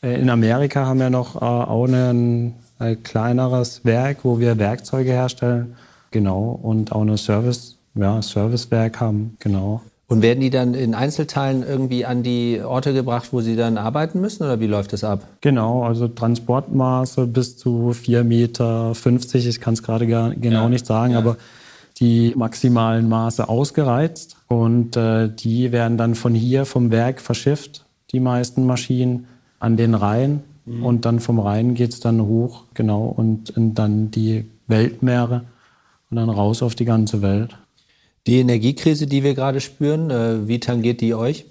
Äh, 0.00 0.20
in 0.20 0.30
Amerika 0.30 0.86
haben 0.86 1.00
wir 1.00 1.10
noch 1.10 1.34
äh, 1.34 1.44
auch 1.44 1.88
ein, 1.88 2.54
ein 2.78 3.02
kleineres 3.02 3.84
Werk, 3.84 4.18
wo 4.22 4.38
wir 4.38 4.56
Werkzeuge 4.58 5.10
herstellen. 5.10 5.74
Genau. 6.12 6.60
Und 6.62 6.92
auch 6.92 7.02
ein 7.02 7.16
Service, 7.16 7.78
ja, 7.96 8.22
Servicewerk 8.22 9.00
haben. 9.00 9.36
Genau. 9.40 9.82
Und 10.08 10.22
werden 10.22 10.40
die 10.40 10.50
dann 10.50 10.74
in 10.74 10.94
Einzelteilen 10.94 11.64
irgendwie 11.64 12.04
an 12.04 12.22
die 12.22 12.60
Orte 12.64 12.94
gebracht, 12.94 13.28
wo 13.32 13.40
sie 13.40 13.56
dann 13.56 13.76
arbeiten 13.76 14.20
müssen 14.20 14.44
oder 14.44 14.60
wie 14.60 14.68
läuft 14.68 14.92
das 14.92 15.02
ab? 15.02 15.26
Genau, 15.40 15.82
also 15.82 16.06
Transportmaße 16.06 17.26
bis 17.26 17.56
zu 17.56 17.90
4,50 17.90 18.22
Meter. 18.22 18.94
Ich 19.34 19.60
kann 19.60 19.74
es 19.74 19.82
gerade 19.82 20.06
genau 20.06 20.62
ja, 20.62 20.68
nicht 20.68 20.86
sagen, 20.86 21.14
ja. 21.14 21.18
aber 21.18 21.36
die 21.98 22.34
maximalen 22.36 23.08
Maße 23.08 23.48
ausgereizt 23.48 24.36
und 24.48 24.96
äh, 24.96 25.28
die 25.28 25.72
werden 25.72 25.96
dann 25.96 26.14
von 26.14 26.34
hier 26.34 26.66
vom 26.66 26.90
Werk 26.90 27.20
verschifft, 27.20 27.84
die 28.12 28.20
meisten 28.20 28.66
Maschinen, 28.66 29.26
an 29.58 29.76
den 29.76 29.94
Rhein 29.94 30.42
mhm. 30.66 30.84
und 30.84 31.04
dann 31.04 31.18
vom 31.18 31.38
Rhein 31.38 31.74
geht 31.74 31.94
es 31.94 32.00
dann 32.00 32.20
hoch, 32.20 32.64
genau, 32.74 33.06
und 33.06 33.50
in 33.50 33.74
dann 33.74 34.10
die 34.10 34.44
Weltmeere 34.66 35.44
und 36.10 36.16
dann 36.16 36.28
raus 36.28 36.62
auf 36.62 36.74
die 36.74 36.84
ganze 36.84 37.22
Welt. 37.22 37.56
Die 38.26 38.40
Energiekrise, 38.40 39.06
die 39.06 39.22
wir 39.22 39.34
gerade 39.34 39.60
spüren, 39.60 40.10
äh, 40.10 40.48
wie 40.48 40.58
tangiert 40.58 41.00
die 41.00 41.14
euch? 41.14 41.46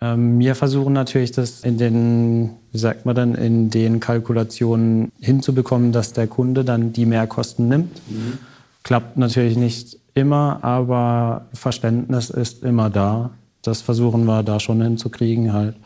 Ähm, 0.00 0.38
wir 0.38 0.54
versuchen 0.54 0.92
natürlich, 0.92 1.32
das 1.32 1.60
in 1.60 1.78
den, 1.78 2.50
wie 2.72 2.78
sagt 2.78 3.06
man 3.06 3.14
dann, 3.14 3.34
in 3.34 3.70
den 3.70 4.00
Kalkulationen 4.00 5.12
hinzubekommen, 5.20 5.92
dass 5.92 6.12
der 6.12 6.26
Kunde 6.26 6.64
dann 6.64 6.92
die 6.92 7.06
Mehrkosten 7.06 7.68
nimmt. 7.68 8.00
Mhm. 8.10 8.38
Klappt 8.82 9.16
natürlich 9.16 9.56
nicht 9.56 9.98
immer, 10.14 10.58
aber 10.62 11.46
Verständnis 11.52 12.30
ist 12.30 12.62
immer 12.62 12.90
da. 12.90 13.30
Das 13.62 13.82
versuchen 13.82 14.24
wir 14.24 14.42
da 14.42 14.60
schon 14.60 14.80
hinzukriegen 14.82 15.52
halt. 15.52 15.76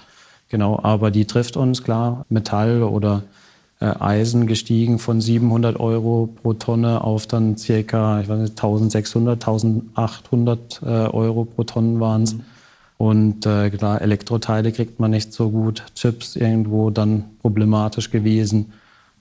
Genau, 0.48 0.80
aber 0.82 1.10
die 1.10 1.26
trifft 1.26 1.56
uns 1.56 1.82
klar. 1.82 2.24
Metall 2.28 2.82
oder 2.82 3.22
Eisen 3.84 4.46
gestiegen 4.46 4.98
von 4.98 5.20
700 5.20 5.78
Euro 5.78 6.28
pro 6.42 6.54
Tonne 6.54 7.02
auf 7.02 7.26
dann 7.26 7.56
circa, 7.56 8.20
ich 8.20 8.28
weiß 8.28 8.40
nicht, 8.40 8.50
1600, 8.52 9.46
1800 9.46 10.80
äh, 10.82 10.86
Euro 10.86 11.44
pro 11.44 11.64
Tonne 11.64 12.00
waren 12.00 12.22
es. 12.24 12.34
Mhm. 12.34 12.40
Und 12.96 13.46
äh, 13.46 13.70
klar, 13.70 14.02
Elektroteile 14.02 14.72
kriegt 14.72 14.98
man 14.98 15.12
nicht 15.12 15.32
so 15.32 15.50
gut, 15.50 15.84
Chips 15.94 16.34
irgendwo 16.34 16.90
dann 16.90 17.24
problematisch 17.40 18.10
gewesen. 18.10 18.72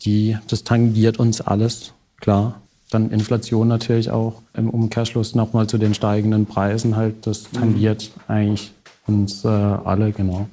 Die, 0.01 0.35
das 0.47 0.63
tangiert 0.63 1.19
uns 1.19 1.41
alles, 1.41 1.93
klar. 2.19 2.61
Dann 2.89 3.11
Inflation 3.11 3.67
natürlich 3.67 4.09
auch 4.09 4.41
im 4.55 4.69
Umkehrschluss 4.69 5.35
nochmal 5.35 5.67
zu 5.67 5.77
den 5.77 5.93
steigenden 5.93 6.47
Preisen 6.47 6.95
halt, 6.95 7.27
das 7.27 7.43
tangiert 7.51 8.09
mhm. 8.15 8.33
eigentlich 8.33 8.71
uns 9.05 9.45
äh, 9.45 9.47
alle, 9.47 10.11
genau. 10.11 10.47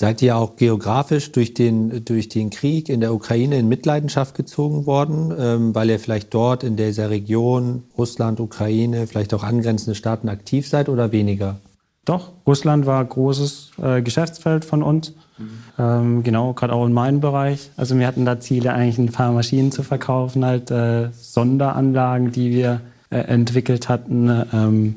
Seid 0.00 0.22
ihr 0.22 0.34
auch 0.34 0.56
geografisch 0.56 1.30
durch 1.30 1.52
den, 1.52 2.06
durch 2.06 2.30
den 2.30 2.48
Krieg 2.48 2.88
in 2.88 3.00
der 3.00 3.12
Ukraine 3.12 3.58
in 3.58 3.68
Mitleidenschaft 3.68 4.34
gezogen 4.34 4.86
worden, 4.86 5.30
ähm, 5.38 5.74
weil 5.74 5.90
ihr 5.90 6.00
vielleicht 6.00 6.32
dort 6.32 6.64
in 6.64 6.76
dieser 6.76 7.10
Region, 7.10 7.82
Russland, 7.98 8.40
Ukraine, 8.40 9.06
vielleicht 9.06 9.34
auch 9.34 9.44
angrenzende 9.44 9.94
Staaten 9.94 10.30
aktiv 10.30 10.66
seid 10.66 10.88
oder 10.88 11.12
weniger? 11.12 11.60
Doch, 12.06 12.32
Russland 12.46 12.86
war 12.86 13.00
ein 13.00 13.10
großes 13.10 13.72
äh, 13.82 14.00
Geschäftsfeld 14.00 14.64
von 14.64 14.82
uns. 14.82 15.12
Mhm. 15.36 15.48
Ähm, 15.78 16.22
genau, 16.22 16.54
gerade 16.54 16.72
auch 16.72 16.86
in 16.86 16.94
meinem 16.94 17.20
Bereich. 17.20 17.70
Also 17.76 17.98
wir 17.98 18.06
hatten 18.06 18.24
da 18.24 18.40
Ziele, 18.40 18.72
eigentlich 18.72 18.96
ein 18.96 19.12
paar 19.12 19.32
Maschinen 19.32 19.70
zu 19.70 19.82
verkaufen, 19.82 20.46
halt 20.46 20.70
äh, 20.70 21.10
Sonderanlagen, 21.12 22.32
die 22.32 22.52
wir 22.52 22.80
äh, 23.10 23.18
entwickelt 23.18 23.90
hatten. 23.90 24.46
Ähm, 24.50 24.94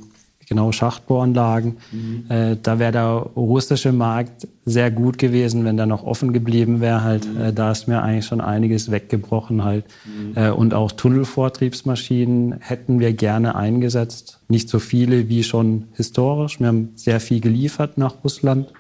genau 0.54 0.72
Schachtbohranlagen. 0.72 1.78
Mhm. 1.92 2.26
Äh, 2.30 2.58
da 2.62 2.80
wäre 2.80 2.92
der 2.92 3.10
russische 3.36 3.92
Markt 3.92 4.48
sehr 4.66 4.92
gut 4.92 5.18
gewesen, 5.18 5.66
wenn 5.66 5.78
der 5.78 5.88
noch 5.88 6.04
offen 6.04 6.32
geblieben 6.32 6.80
wäre. 6.80 7.04
Halt, 7.04 7.28
mhm. 7.28 7.42
äh, 7.42 7.54
da 7.54 7.72
ist 7.72 7.88
mir 7.88 8.02
eigentlich 8.04 8.26
schon 8.26 8.40
einiges 8.40 8.92
weggebrochen 8.92 9.64
halt. 9.64 9.86
Mhm. 10.06 10.38
Äh, 10.38 10.52
und 10.52 10.74
auch 10.74 10.92
Tunnelvortriebsmaschinen 10.92 12.60
hätten 12.60 13.00
wir 13.00 13.14
gerne 13.14 13.56
eingesetzt. 13.56 14.40
Nicht 14.48 14.70
so 14.70 14.80
viele 14.80 15.28
wie 15.28 15.44
schon 15.44 15.86
historisch. 15.94 16.60
Wir 16.60 16.68
haben 16.68 16.90
sehr 16.96 17.20
viel 17.20 17.42
geliefert 17.42 17.98
nach 17.98 18.24
Russland. 18.24 18.72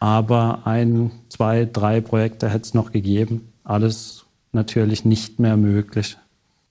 Aber 0.00 0.66
ein, 0.66 1.12
zwei, 1.28 1.68
drei 1.72 2.00
Projekte 2.00 2.48
hätte 2.48 2.64
es 2.64 2.74
noch 2.74 2.90
gegeben. 2.90 3.52
Alles 3.62 4.24
natürlich 4.50 5.04
nicht 5.04 5.38
mehr 5.38 5.56
möglich. 5.56 6.18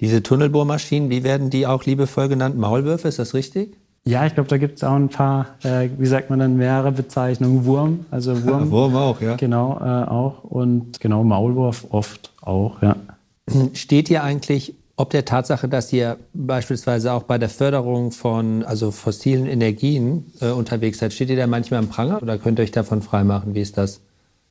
Diese 0.02 0.24
Tunnelbohrmaschinen, 0.24 1.10
wie 1.12 1.24
werden 1.24 1.52
die 1.52 1.68
auch 1.68 1.86
liebevoll 1.86 2.28
genannt? 2.28 2.58
Maulwürfe, 2.58 3.08
ist 3.08 3.20
das 3.20 3.34
richtig? 3.36 3.78
Ja, 4.04 4.26
ich 4.26 4.34
glaube, 4.34 4.50
da 4.50 4.58
gibt 4.58 4.78
es 4.78 4.84
auch 4.84 4.96
ein 4.96 5.10
paar, 5.10 5.48
äh, 5.64 5.90
wie 5.98 6.08
sagt 6.08 6.30
man 6.30 6.40
dann, 6.40 6.58
mehrere 6.58 6.92
Bezeichnungen. 6.92 7.66
Wurm, 7.66 8.06
also 8.10 8.44
Wurm. 8.46 8.72
Wurm 8.72 8.96
auch, 8.96 9.22
ja. 9.22 9.36
Genau, 9.36 9.78
äh, 9.80 10.10
auch. 10.10 10.44
Und 10.44 11.00
genau, 11.00 11.24
Maulwurf 11.24 11.86
oft 11.92 12.32
auch, 12.42 12.82
ja. 12.82 12.96
Steht 13.74 14.10
ihr 14.10 14.24
eigentlich 14.24 14.74
ob 15.02 15.10
der 15.10 15.26
Tatsache, 15.26 15.68
dass 15.68 15.92
ihr 15.92 16.18
beispielsweise 16.34 17.14
auch 17.14 17.24
bei 17.24 17.40
der 17.40 17.50
Förderung 17.50 18.12
von 18.12 18.64
also 18.64 18.92
fossilen 18.92 19.48
Energien 19.48 20.32
äh, 20.42 20.52
unterwegs 20.52 21.00
seid, 21.00 21.12
steht 21.12 21.32
ihr 21.32 21.38
da 21.38 21.48
manchmal 21.48 21.80
am 21.80 21.88
Pranger 21.88 22.22
oder 22.22 22.38
könnt 22.38 22.60
ihr 22.60 22.64
euch 22.64 22.72
davon 22.72 23.02
freimachen? 23.02 23.56
Wie 23.56 23.62
ist 23.62 23.78
das? 23.78 24.02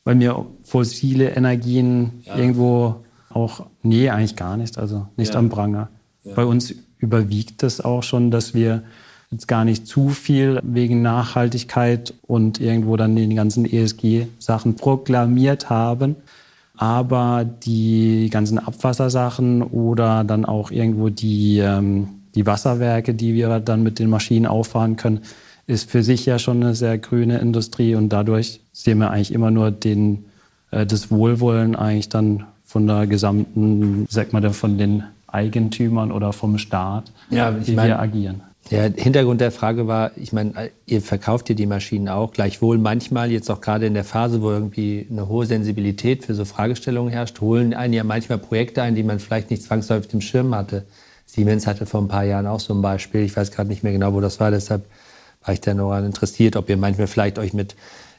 Bei 0.03 0.15
mir 0.15 0.47
fossile 0.65 1.31
Energien 1.31 2.23
ja. 2.25 2.37
irgendwo 2.37 2.97
auch, 3.29 3.67
nee, 3.83 4.11
eigentlich 4.11 4.35
gar 4.35 4.57
nicht, 4.57 4.77
also 4.77 5.07
nicht 5.17 5.35
ja. 5.35 5.39
am 5.39 5.51
Pranger. 5.51 5.89
Ja. 6.25 6.35
Bei 6.35 6.45
uns 6.45 6.75
überwiegt 6.99 7.63
es 7.63 7.81
auch 7.81 8.03
schon, 8.03 8.33
dass 8.33 8.53
wir 8.53 8.83
jetzt 9.31 9.47
gar 9.47 9.65
nicht 9.65 9.87
zu 9.87 10.09
viel 10.09 10.61
wegen 10.63 11.03
Nachhaltigkeit 11.03 12.15
und 12.27 12.61
irgendwo 12.61 12.97
dann 12.97 13.15
die 13.15 13.35
ganzen 13.35 13.65
ESG-Sachen 13.65 14.75
proklamiert 14.75 15.71
haben. 15.71 16.17
Aber 16.77 17.45
die 17.45 18.29
ganzen 18.31 18.59
Abwassersachen 18.59 19.63
oder 19.63 20.25
dann 20.25 20.47
auch 20.47 20.71
irgendwo 20.71 21.11
die, 21.11 21.59
ähm, 21.59 22.09
die 22.35 22.47
Wasserwerke, 22.47 23.15
die 23.15 23.35
wir 23.35 23.61
dann 23.61 23.83
mit 23.83 23.99
den 23.99 24.09
Maschinen 24.09 24.47
auffahren 24.47 24.97
können, 24.97 25.21
ist 25.67 25.91
für 25.91 26.03
sich 26.03 26.27
ja 26.27 26.39
schon 26.39 26.63
eine 26.63 26.75
sehr 26.75 26.99
grüne 26.99 27.39
Industrie 27.39 27.95
und 27.95 28.09
dadurch 28.09 28.61
sehen 28.73 28.99
wir 28.99 29.11
eigentlich 29.11 29.33
immer 29.33 29.51
nur 29.51 29.71
den, 29.71 30.25
äh, 30.71 30.87
das 30.87 31.11
Wohlwollen 31.11 31.77
eigentlich 31.77 32.09
dann 32.09 32.45
von 32.65 32.87
der 32.87 33.07
gesamten, 33.07 34.07
sag 34.09 34.33
mal, 34.33 34.51
von 34.53 34.79
den 34.79 35.05
Eigentümern 35.27 36.11
oder 36.11 36.33
vom 36.33 36.59
Staat, 36.59 37.13
ja, 37.29 37.55
wie 37.67 37.73
mein, 37.73 37.89
wir 37.89 38.01
agieren. 38.01 38.43
Der 38.71 38.93
Hintergrund 38.97 39.41
der 39.41 39.51
Frage 39.51 39.89
war, 39.89 40.13
ich 40.17 40.33
meine, 40.33 40.71
ihr 40.87 41.03
verkauft 41.03 41.49
ja 41.49 41.57
die 41.57 41.67
Maschinen 41.67 42.09
auch, 42.09 42.33
gleichwohl 42.33 42.79
manchmal, 42.79 43.33
jetzt 43.33 43.51
auch 43.51 43.61
gerade 43.61 43.87
in 43.87 43.95
der 43.95 44.05
Phase, 44.05 44.43
wo 44.43 44.51
irgendwie 44.51 45.09
eine 45.11 45.29
hohe 45.29 45.45
Sensibilität 45.45 46.25
für 46.25 46.35
so 46.35 46.45
Fragestellungen 46.45 47.13
herrscht, 47.13 47.41
holen 47.41 47.75
einen 47.75 47.95
ja 47.95 48.05
manchmal 48.05 48.39
Projekte 48.39 48.83
ein, 48.83 48.95
die 48.95 49.03
man 49.03 49.19
vielleicht 49.19 49.51
nicht 49.51 49.65
zwangsläufig 49.65 50.09
dem 50.09 50.21
Schirm 50.21 50.55
hatte. 50.55 50.85
Siemens 51.27 51.67
hatte 51.67 51.85
vor 51.85 52.01
ein 52.01 52.09
paar 52.09 52.25
Jahren 52.25 52.47
auch 52.47 52.61
so 52.61 52.73
ein 52.73 52.81
Beispiel, 52.81 53.23
ich 53.23 53.37
weiß 53.37 53.51
gerade 53.51 53.69
nicht 53.69 53.83
mehr 53.83 53.93
genau, 53.93 54.15
wo 54.15 54.21
das 54.21 54.39
war, 54.39 54.53
deshalb 54.53 54.85
war 55.45 55.53
ich 55.53 55.61
da 55.61 55.75
noch 55.75 55.97
interessiert, 55.99 56.55
ob 56.55 56.69
ihr 56.69 56.77
manchmal 56.77 57.09
vielleicht 57.09 57.41
euch 57.41 57.53
mit 57.53 57.75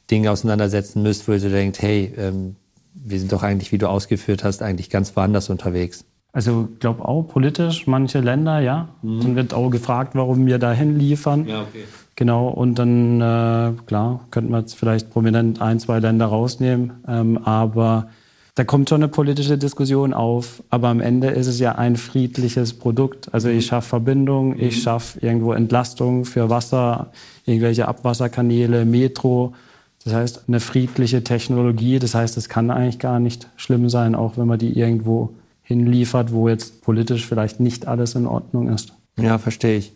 Dingen 0.10 0.28
auseinandersetzen 0.28 1.02
müsst, 1.02 1.30
wo 1.30 1.32
ihr 1.32 1.40
so 1.40 1.50
denkt, 1.50 1.82
hey, 1.82 2.14
ähm, 2.18 2.58
wir 2.94 3.20
sind 3.20 3.32
doch 3.32 3.44
eigentlich, 3.44 3.72
wie 3.72 3.78
du 3.78 3.88
ausgeführt 3.88 4.44
hast, 4.44 4.62
eigentlich 4.62 4.90
ganz 4.90 5.16
woanders 5.16 5.50
unterwegs. 5.50 6.04
Also 6.34 6.70
ich 6.74 6.80
glaube 6.80 7.06
auch 7.06 7.24
politisch, 7.24 7.88
manche 7.88 8.20
Länder, 8.20 8.60
ja. 8.60 8.90
Mhm. 9.02 9.22
Dann 9.22 9.36
wird 9.36 9.54
auch 9.54 9.70
gefragt, 9.70 10.16
warum 10.16 10.46
wir 10.46 10.60
dahin 10.60 10.98
liefern. 10.98 11.48
Ja, 11.48 11.62
okay. 11.62 11.84
Genau, 12.16 12.50
und 12.50 12.76
dann, 12.76 13.20
äh, 13.20 13.74
klar, 13.86 14.22
könnten 14.32 14.52
wir 14.52 14.60
jetzt 14.60 14.76
vielleicht 14.76 15.12
prominent 15.12 15.62
ein, 15.62 15.80
zwei 15.80 16.00
Länder 16.00 16.28
rausnehmen. 16.28 16.94
Ähm, 17.08 17.40
aber 17.46 18.10
da 18.56 18.64
kommt 18.64 18.90
schon 18.90 19.02
eine 19.02 19.08
politische 19.08 19.58
Diskussion 19.58 20.14
auf. 20.14 20.62
Aber 20.70 20.90
am 20.90 21.00
Ende 21.00 21.30
ist 21.30 21.48
es 21.48 21.60
ja 21.60 21.74
ein 21.76 21.96
friedliches 21.96 22.74
Produkt. 22.74 23.34
Also 23.34 23.50
ich 23.50 23.66
schaffe 23.66 23.90
Verbindung, 23.90 24.50
mhm. 24.50 24.62
ich 24.62 24.84
schaffe 24.84 25.20
irgendwo 25.20 25.54
Entlastung 25.54 26.26
für 26.26 26.50
Wasser, 26.50 27.12
irgendwelche 27.46 27.88
Abwasserkanäle, 27.88 28.86
Metro. 28.86 29.54
Das 30.04 30.14
heißt, 30.14 30.44
eine 30.48 30.60
friedliche 30.60 31.24
Technologie. 31.24 32.00
Das 32.00 32.14
heißt, 32.14 32.38
es 32.38 32.50
kann 32.50 32.72
eigentlich 32.72 33.00
gar 33.00 33.20
nicht 33.20 33.48
schlimm 33.56 33.90
sein, 33.90 34.16
auch 34.16 34.38
wenn 34.38 34.48
man 34.48 34.60
die 34.60 34.78
irgendwo 34.78 35.34
hinliefert, 35.72 36.32
wo 36.32 36.50
jetzt 36.50 36.82
politisch 36.82 37.26
vielleicht 37.26 37.60
nicht 37.60 37.88
alles 37.88 38.16
in 38.16 38.26
Ordnung 38.26 38.70
ist. 38.70 38.94
Ja, 39.18 39.38
verstehe 39.38 39.78
ich. 39.78 39.94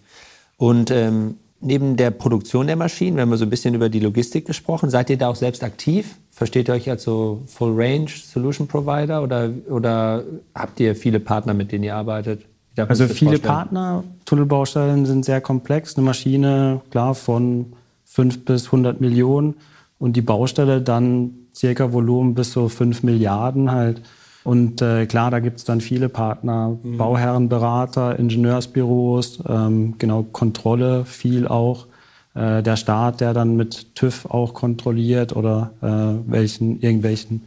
Und 0.58 0.92
ähm, 0.92 1.36
neben 1.62 1.98
der 1.98 2.12
Produktion 2.12 2.68
der 2.68 2.76
Maschinen, 2.76 3.18
wir 3.18 3.22
haben 3.22 3.36
so 3.38 3.46
ein 3.46 3.50
bisschen 3.50 3.74
über 3.74 3.90
die 3.90 4.00
Logistik 4.00 4.46
gesprochen, 4.46 4.90
seid 4.90 5.10
ihr 5.10 5.18
da 5.18 5.30
auch 5.30 5.36
selbst 5.36 5.64
aktiv? 5.64 6.16
Versteht 6.32 6.68
ihr 6.68 6.74
euch 6.74 6.90
als 6.90 7.04
so 7.04 7.42
Full 7.48 7.74
Range 7.76 8.10
Solution 8.10 8.68
Provider 8.68 9.24
oder, 9.24 9.50
oder 9.70 10.24
habt 10.54 10.80
ihr 10.80 10.96
viele 10.96 11.20
Partner, 11.20 11.54
mit 11.54 11.72
denen 11.72 11.84
ihr 11.84 11.96
arbeitet? 11.96 12.46
Also 12.78 13.08
viele 13.08 13.32
vorstellen? 13.32 13.42
Partner, 13.42 14.04
Tunnelbaustellen 14.26 15.06
sind 15.06 15.24
sehr 15.24 15.40
komplex. 15.40 15.96
Eine 15.96 16.06
Maschine, 16.06 16.82
klar, 16.92 17.16
von 17.16 17.74
5 18.06 18.46
bis 18.46 18.66
100 18.66 19.00
Millionen 19.00 19.56
und 19.98 20.16
die 20.16 20.22
Baustelle 20.22 20.82
dann 20.82 21.32
circa 21.56 21.94
Volumen 21.94 22.36
bis 22.36 22.52
so 22.52 22.68
5 22.68 23.04
Milliarden 23.04 23.72
halt. 23.72 24.02
Und 24.46 24.80
äh, 24.84 25.08
klar, 25.08 25.32
da 25.32 25.40
gibt 25.40 25.58
es 25.58 25.64
dann 25.64 25.82
viele 25.82 26.08
Partner, 26.08 26.78
mhm. 26.84 26.98
Bauherrenberater, 26.98 28.20
Ingenieursbüros, 28.20 29.40
ähm, 29.50 29.96
genau 29.98 30.22
Kontrolle, 30.22 31.04
viel 31.04 31.48
auch. 31.48 31.88
Äh, 32.36 32.62
der 32.62 32.76
Staat, 32.76 33.22
der 33.22 33.34
dann 33.34 33.56
mit 33.56 33.96
TÜV 33.96 34.28
auch 34.28 34.54
kontrolliert 34.54 35.36
oder 35.36 35.72
äh, 35.82 36.32
welchen, 36.32 36.80
irgendwelchen 36.80 37.46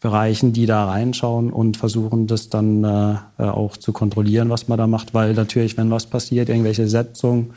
Bereichen, 0.00 0.54
die 0.54 0.64
da 0.64 0.86
reinschauen 0.86 1.52
und 1.52 1.76
versuchen, 1.76 2.26
das 2.26 2.48
dann 2.48 2.82
äh, 2.82 3.16
äh, 3.36 3.42
auch 3.42 3.76
zu 3.76 3.92
kontrollieren, 3.92 4.48
was 4.48 4.68
man 4.68 4.78
da 4.78 4.86
macht, 4.86 5.12
weil 5.12 5.34
natürlich, 5.34 5.76
wenn 5.76 5.90
was 5.90 6.06
passiert, 6.06 6.48
irgendwelche 6.48 6.88
Setzungen, 6.88 7.50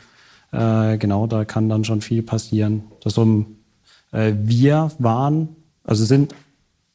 äh, 0.50 0.98
genau, 0.98 1.26
da 1.26 1.46
kann 1.46 1.70
dann 1.70 1.84
schon 1.84 2.02
viel 2.02 2.22
passieren. 2.22 2.82
Das 3.02 3.16
um, 3.16 3.56
äh, 4.10 4.34
wir 4.42 4.90
waren, 4.98 5.48
also 5.82 6.04
sind 6.04 6.34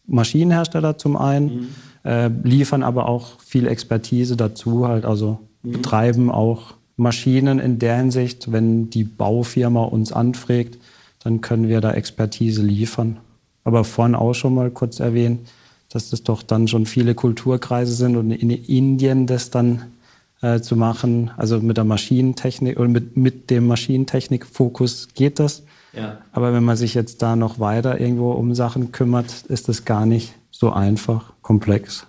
Maschinenhersteller 0.05 0.99
zum 0.99 1.17
einen, 1.17 1.45
mhm 1.47 1.67
äh, 2.07 2.29
liefern 2.43 2.83
aber 2.83 3.09
auch 3.09 3.39
viel 3.41 3.67
Expertise 3.67 4.37
dazu, 4.37 4.87
halt 4.87 5.03
also 5.03 5.39
mhm. 5.61 5.73
betreiben 5.73 6.31
auch 6.31 6.75
Maschinen 6.95 7.59
in 7.59 7.79
der 7.79 7.97
Hinsicht, 7.97 8.51
wenn 8.51 8.89
die 8.89 9.03
Baufirma 9.03 9.83
uns 9.83 10.13
anfragt, 10.13 10.77
dann 11.23 11.41
können 11.41 11.67
wir 11.67 11.81
da 11.81 11.91
Expertise 11.91 12.63
liefern. 12.63 13.17
Aber 13.65 13.83
vorhin 13.83 14.15
auch 14.15 14.33
schon 14.33 14.55
mal 14.55 14.71
kurz 14.71 15.01
erwähnt, 15.01 15.41
dass 15.89 16.09
das 16.09 16.23
doch 16.23 16.43
dann 16.43 16.69
schon 16.69 16.85
viele 16.85 17.13
Kulturkreise 17.13 17.91
sind 17.91 18.15
und 18.15 18.31
in 18.31 18.49
Indien 18.49 19.27
das 19.27 19.49
dann 19.49 19.83
äh, 20.41 20.61
zu 20.61 20.77
machen, 20.77 21.31
also 21.35 21.59
mit 21.59 21.75
der 21.75 21.83
Maschinentechnik 21.83 22.79
oder 22.79 22.87
mit, 22.87 23.17
mit 23.17 23.49
dem 23.49 23.67
Maschinentechnikfokus 23.67 25.09
geht 25.13 25.39
das. 25.39 25.63
Ja. 25.93 26.19
Aber 26.31 26.53
wenn 26.53 26.63
man 26.63 26.77
sich 26.77 26.93
jetzt 26.93 27.21
da 27.21 27.35
noch 27.35 27.59
weiter 27.59 27.99
irgendwo 27.99 28.31
um 28.31 28.55
Sachen 28.55 28.93
kümmert, 28.93 29.43
ist 29.47 29.67
das 29.67 29.83
gar 29.83 30.05
nicht 30.05 30.33
so 30.57 30.71
einfach, 30.71 31.33
komplex. 31.41 32.07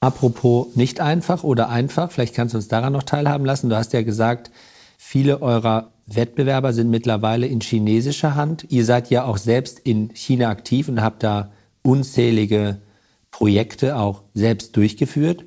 Apropos 0.00 0.76
nicht 0.76 1.00
einfach 1.00 1.42
oder 1.42 1.68
einfach, 1.68 2.12
vielleicht 2.12 2.34
kannst 2.34 2.54
du 2.54 2.58
uns 2.58 2.68
daran 2.68 2.92
noch 2.92 3.02
teilhaben 3.02 3.44
lassen. 3.44 3.68
Du 3.68 3.76
hast 3.76 3.92
ja 3.92 4.02
gesagt, 4.02 4.50
viele 4.96 5.42
eurer 5.42 5.90
Wettbewerber 6.06 6.72
sind 6.72 6.88
mittlerweile 6.88 7.46
in 7.46 7.60
chinesischer 7.60 8.36
Hand. 8.36 8.66
Ihr 8.68 8.84
seid 8.84 9.10
ja 9.10 9.24
auch 9.24 9.38
selbst 9.38 9.80
in 9.80 10.10
China 10.14 10.50
aktiv 10.50 10.88
und 10.88 11.02
habt 11.02 11.22
da 11.22 11.50
unzählige 11.82 12.78
Projekte 13.30 13.96
auch 13.96 14.22
selbst 14.34 14.76
durchgeführt. 14.76 15.44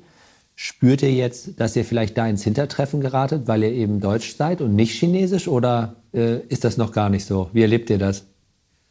Spürt 0.54 1.02
ihr 1.02 1.12
jetzt, 1.12 1.58
dass 1.58 1.74
ihr 1.76 1.84
vielleicht 1.84 2.18
da 2.18 2.28
ins 2.28 2.44
Hintertreffen 2.44 3.00
geratet, 3.00 3.48
weil 3.48 3.62
ihr 3.62 3.72
eben 3.72 4.00
deutsch 4.00 4.36
seid 4.36 4.60
und 4.60 4.76
nicht 4.76 4.92
chinesisch? 4.92 5.48
Oder 5.48 5.96
äh, 6.12 6.40
ist 6.48 6.64
das 6.64 6.76
noch 6.76 6.92
gar 6.92 7.08
nicht 7.08 7.24
so? 7.24 7.48
Wie 7.54 7.62
erlebt 7.62 7.88
ihr 7.88 7.98
das? 7.98 8.26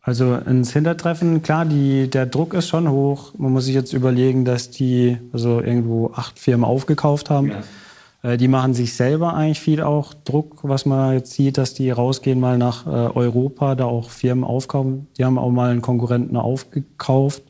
Also 0.03 0.35
ins 0.35 0.73
Hintertreffen, 0.73 1.43
klar, 1.43 1.65
die, 1.65 2.09
der 2.09 2.25
Druck 2.25 2.55
ist 2.55 2.67
schon 2.67 2.89
hoch. 2.89 3.33
Man 3.37 3.51
muss 3.51 3.65
sich 3.65 3.75
jetzt 3.75 3.93
überlegen, 3.93 4.45
dass 4.45 4.71
die 4.71 5.17
also 5.31 5.61
irgendwo 5.61 6.11
acht 6.15 6.39
Firmen 6.39 6.65
aufgekauft 6.65 7.29
haben. 7.29 7.49
Ja. 7.49 7.63
Äh, 8.23 8.37
die 8.37 8.47
machen 8.47 8.73
sich 8.73 8.93
selber 8.95 9.35
eigentlich 9.35 9.59
viel 9.59 9.81
auch 9.81 10.13
Druck, 10.13 10.59
was 10.63 10.85
man 10.85 11.13
jetzt 11.13 11.33
sieht, 11.33 11.57
dass 11.57 11.75
die 11.75 11.91
rausgehen 11.91 12.39
mal 12.39 12.57
nach 12.57 12.87
äh, 12.87 12.89
Europa, 12.89 13.75
da 13.75 13.85
auch 13.85 14.09
Firmen 14.09 14.43
aufkaufen. 14.43 15.07
Die 15.17 15.25
haben 15.25 15.37
auch 15.37 15.51
mal 15.51 15.69
einen 15.69 15.81
Konkurrenten 15.81 16.35
aufgekauft, 16.35 17.43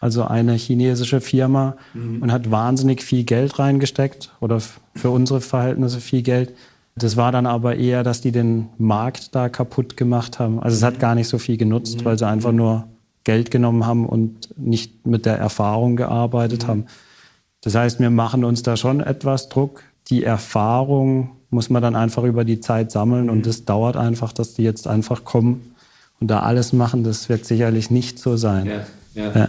also 0.00 0.24
eine 0.24 0.54
chinesische 0.54 1.20
Firma 1.20 1.76
mhm. 1.94 2.22
und 2.22 2.32
hat 2.32 2.50
wahnsinnig 2.50 3.02
viel 3.02 3.22
Geld 3.22 3.60
reingesteckt 3.60 4.32
oder 4.40 4.60
für 4.96 5.10
unsere 5.10 5.40
Verhältnisse 5.40 6.00
viel 6.00 6.22
Geld. 6.22 6.52
Das 6.94 7.16
war 7.16 7.32
dann 7.32 7.46
aber 7.46 7.76
eher, 7.76 8.02
dass 8.02 8.20
die 8.20 8.32
den 8.32 8.68
Markt 8.78 9.34
da 9.34 9.48
kaputt 9.48 9.96
gemacht 9.96 10.38
haben. 10.38 10.60
Also 10.60 10.76
es 10.76 10.82
hat 10.82 11.00
gar 11.00 11.14
nicht 11.14 11.28
so 11.28 11.38
viel 11.38 11.56
genutzt, 11.56 12.00
mhm. 12.00 12.04
weil 12.04 12.18
sie 12.18 12.26
einfach 12.26 12.52
nur 12.52 12.84
Geld 13.24 13.50
genommen 13.50 13.86
haben 13.86 14.06
und 14.06 14.48
nicht 14.58 15.06
mit 15.06 15.24
der 15.24 15.38
Erfahrung 15.38 15.96
gearbeitet 15.96 16.64
mhm. 16.64 16.68
haben. 16.68 16.86
Das 17.62 17.74
heißt, 17.74 18.00
wir 18.00 18.10
machen 18.10 18.44
uns 18.44 18.62
da 18.62 18.76
schon 18.76 19.00
etwas 19.00 19.48
Druck, 19.48 19.84
die 20.08 20.24
Erfahrung 20.24 21.30
muss 21.48 21.70
man 21.70 21.82
dann 21.82 21.94
einfach 21.94 22.24
über 22.24 22.44
die 22.44 22.60
Zeit 22.60 22.90
sammeln 22.90 23.30
und 23.30 23.46
es 23.46 23.60
mhm. 23.60 23.66
dauert 23.66 23.96
einfach, 23.96 24.32
dass 24.32 24.54
die 24.54 24.62
jetzt 24.62 24.88
einfach 24.88 25.24
kommen 25.24 25.74
und 26.20 26.28
da 26.28 26.40
alles 26.40 26.72
machen. 26.72 27.04
Das 27.04 27.28
wird 27.28 27.44
sicherlich 27.44 27.90
nicht 27.90 28.18
so 28.18 28.36
sein. 28.36 28.66
Ja, 28.66 28.86
ja. 29.14 29.32
Ja. 29.32 29.48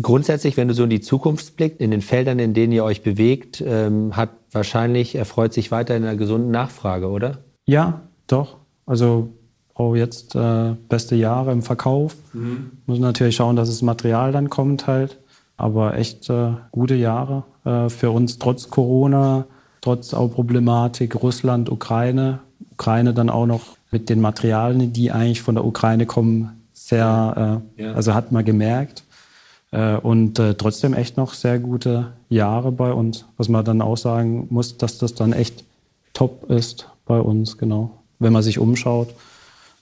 Grundsätzlich, 0.00 0.56
wenn 0.56 0.68
du 0.68 0.74
so 0.74 0.84
in 0.84 0.90
die 0.90 1.00
Zukunft 1.00 1.56
blickst, 1.56 1.80
in 1.80 1.90
den 1.90 2.00
Feldern, 2.00 2.38
in 2.38 2.54
denen 2.54 2.72
ihr 2.72 2.84
euch 2.84 3.02
bewegt, 3.02 3.62
ähm, 3.66 4.16
hat 4.16 4.30
wahrscheinlich 4.50 5.14
erfreut 5.14 5.52
sich 5.52 5.70
weiter 5.70 5.96
in 5.96 6.04
einer 6.04 6.16
gesunden 6.16 6.50
Nachfrage, 6.50 7.08
oder? 7.08 7.38
Ja, 7.66 8.00
doch. 8.26 8.56
Also 8.86 9.28
auch 9.74 9.94
jetzt 9.94 10.34
äh, 10.36 10.74
beste 10.88 11.16
Jahre 11.16 11.52
im 11.52 11.62
Verkauf. 11.62 12.16
Mhm. 12.32 12.70
Muss 12.86 12.98
natürlich 12.98 13.36
schauen, 13.36 13.56
dass 13.56 13.68
das 13.68 13.82
Material 13.82 14.32
dann 14.32 14.48
kommt 14.48 14.86
halt. 14.86 15.18
Aber 15.56 15.96
echt 15.96 16.30
äh, 16.30 16.52
gute 16.70 16.94
Jahre 16.94 17.44
äh, 17.64 17.88
für 17.88 18.10
uns 18.10 18.38
trotz 18.38 18.70
Corona, 18.70 19.46
trotz 19.80 20.14
auch 20.14 20.28
Problematik 20.28 21.22
Russland, 21.22 21.70
Ukraine. 21.70 22.40
Ukraine 22.72 23.14
dann 23.14 23.30
auch 23.30 23.46
noch 23.46 23.76
mit 23.90 24.08
den 24.08 24.20
Materialien, 24.20 24.92
die 24.92 25.12
eigentlich 25.12 25.42
von 25.42 25.54
der 25.54 25.64
Ukraine 25.64 26.06
kommen, 26.06 26.64
sehr, 26.72 27.62
äh, 27.78 27.82
ja. 27.82 27.92
also 27.92 28.14
hat 28.14 28.32
man 28.32 28.44
gemerkt. 28.44 29.03
Äh, 29.74 29.96
und 29.96 30.38
äh, 30.38 30.54
trotzdem 30.54 30.94
echt 30.94 31.16
noch 31.16 31.34
sehr 31.34 31.58
gute 31.58 32.12
Jahre 32.28 32.70
bei 32.70 32.92
uns. 32.92 33.26
Was 33.36 33.48
man 33.48 33.64
dann 33.64 33.82
auch 33.82 33.96
sagen 33.96 34.46
muss, 34.50 34.78
dass 34.78 34.98
das 34.98 35.14
dann 35.14 35.32
echt 35.32 35.64
top 36.12 36.48
ist 36.48 36.88
bei 37.06 37.20
uns, 37.20 37.58
genau. 37.58 37.90
Wenn 38.20 38.32
man 38.32 38.44
sich 38.44 38.60
umschaut. 38.60 39.12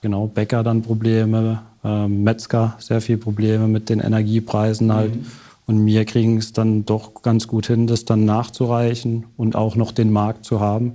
Genau, 0.01 0.27
Bäcker 0.27 0.63
dann 0.63 0.83
Probleme, 0.83 1.63
äh, 1.85 2.09
Metzger 2.09 2.75
sehr 2.79 3.03
viel 3.03 3.19
Probleme 3.19 3.69
mit 3.69 3.91
den 3.91 4.01
Energiepreisen 4.01 4.93
halt. 4.93 5.15
Mhm. 5.15 5.27
Und 5.67 5.87
wir 5.87 6.07
kriegen 6.07 6.39
es 6.39 6.55
dann 6.55 6.87
doch 6.87 7.23
ganz 7.23 7.47
gut 7.47 7.67
hin, 7.67 7.87
das 7.87 8.07
dann 8.07 8.25
nachzureichen 8.25 9.27
und 9.37 9.57
auch 9.57 9.77
noch 9.77 9.93
den 9.93 10.11
Markt 10.11 10.47
zu 10.47 10.59
haben. 10.59 10.95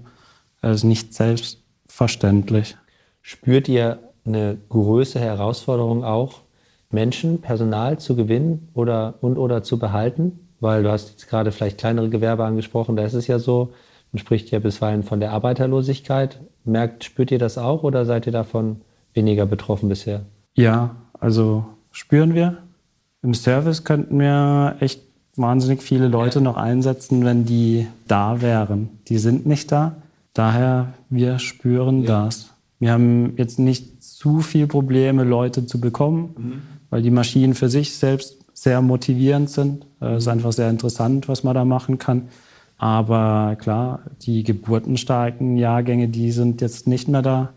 Das 0.62 0.78
ist 0.78 0.84
nicht 0.84 1.14
selbstverständlich. 1.14 2.76
Spürt 3.22 3.70
ihr 3.70 4.00
eine 4.26 4.58
größere 4.70 5.24
Herausforderung 5.24 6.04
auch, 6.04 6.42
Menschen, 6.90 7.42
Personal 7.42 8.00
zu 8.00 8.16
gewinnen 8.16 8.70
oder 8.74 9.16
und 9.22 9.38
oder 9.38 9.64
zu 9.64 9.80
behalten? 9.80 10.40
Weil 10.60 10.84
du 10.84 10.92
hast 10.92 11.10
jetzt 11.10 11.30
gerade 11.30 11.52
vielleicht 11.52 11.78
kleinere 11.78 12.10
Gewerbe 12.10 12.44
angesprochen, 12.44 12.96
da 12.96 13.04
ist 13.04 13.14
es 13.14 13.28
ja 13.28 13.40
so, 13.40 13.74
man 14.12 14.20
spricht 14.20 14.50
ja 14.52 14.60
bisweilen 14.60 15.04
von 15.04 15.20
der 15.20 15.32
Arbeiterlosigkeit. 15.32 16.40
Merkt, 16.64 17.04
spürt 17.04 17.32
ihr 17.32 17.40
das 17.40 17.58
auch 17.58 17.84
oder 17.84 18.06
seid 18.06 18.26
ihr 18.26 18.32
davon 18.32 18.82
weniger 19.14 19.46
betroffen 19.46 19.90
bisher? 19.90 20.22
Ja, 20.56 20.96
also 21.20 21.66
spüren 21.92 22.34
wir. 22.34 22.58
Im 23.22 23.34
Service 23.34 23.84
könnten 23.84 24.20
wir 24.20 24.78
echt 24.80 25.02
wahnsinnig 25.36 25.82
viele 25.82 26.08
Leute 26.08 26.42
noch 26.42 26.58
einsetzen, 26.58 27.24
wenn 27.26 27.46
die 27.46 27.88
da 28.08 28.42
wären. 28.42 28.90
Die 29.08 29.18
sind 29.18 29.46
nicht 29.46 29.72
da. 29.72 29.96
Daher, 30.34 30.94
wir 31.10 31.40
spüren 31.40 32.04
ja. 32.04 32.26
das. 32.26 32.54
Wir 32.80 32.92
haben 32.92 33.34
jetzt 33.38 33.60
nicht 33.60 34.04
zu 34.04 34.40
viel 34.42 34.68
Probleme, 34.68 35.24
Leute 35.24 35.66
zu 35.66 35.80
bekommen, 35.82 36.36
mhm. 36.38 36.62
Weil 36.90 37.02
die 37.02 37.12
Maschinen 37.12 37.54
für 37.54 37.70
sich 37.70 37.96
selbst 37.96 38.38
sehr 38.54 38.82
motivierend 38.82 39.50
sind. 39.50 39.86
Es 40.00 40.24
ist 40.24 40.28
einfach 40.28 40.52
sehr 40.52 40.70
interessant, 40.70 41.28
was 41.28 41.44
man 41.44 41.54
da 41.54 41.66
machen 41.66 42.00
kann. 42.00 42.30
Aber 42.78 43.56
klar, 43.60 44.02
die 44.22 44.44
geburtenstarken 44.44 45.58
Jahrgänge, 45.58 46.08
die 46.08 46.32
sind 46.32 46.62
jetzt 46.62 46.88
nicht 46.88 47.08
mehr 47.08 47.22
da. 47.22 47.50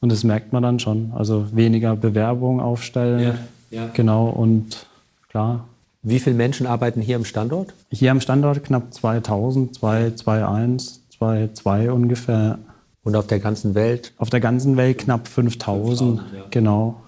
Und 0.00 0.12
das 0.12 0.24
merkt 0.24 0.52
man 0.52 0.62
dann 0.62 0.78
schon. 0.78 1.12
Also 1.14 1.46
weniger 1.54 1.96
Bewerbungen 1.96 2.60
aufstellen. 2.60 3.36
Ja, 3.70 3.78
ja. 3.78 3.90
Genau. 3.94 4.28
Und 4.28 4.86
klar. 5.28 5.64
Wie 6.02 6.18
viele 6.18 6.36
Menschen 6.36 6.66
arbeiten 6.66 7.00
hier 7.00 7.16
am 7.16 7.24
Standort? 7.24 7.72
Hier 7.90 8.10
am 8.10 8.20
Standort 8.20 8.62
knapp 8.62 8.92
2000, 8.92 9.74
221, 9.74 11.00
22 11.18 11.90
ungefähr. 11.90 12.58
Und 13.04 13.16
auf 13.16 13.26
der 13.26 13.38
ganzen 13.38 13.74
Welt? 13.74 14.12
Auf 14.18 14.28
der 14.28 14.40
ganzen 14.40 14.76
Welt 14.76 14.98
knapp 14.98 15.26
5000, 15.28 16.20
ja. 16.20 16.44
genau. 16.50 17.00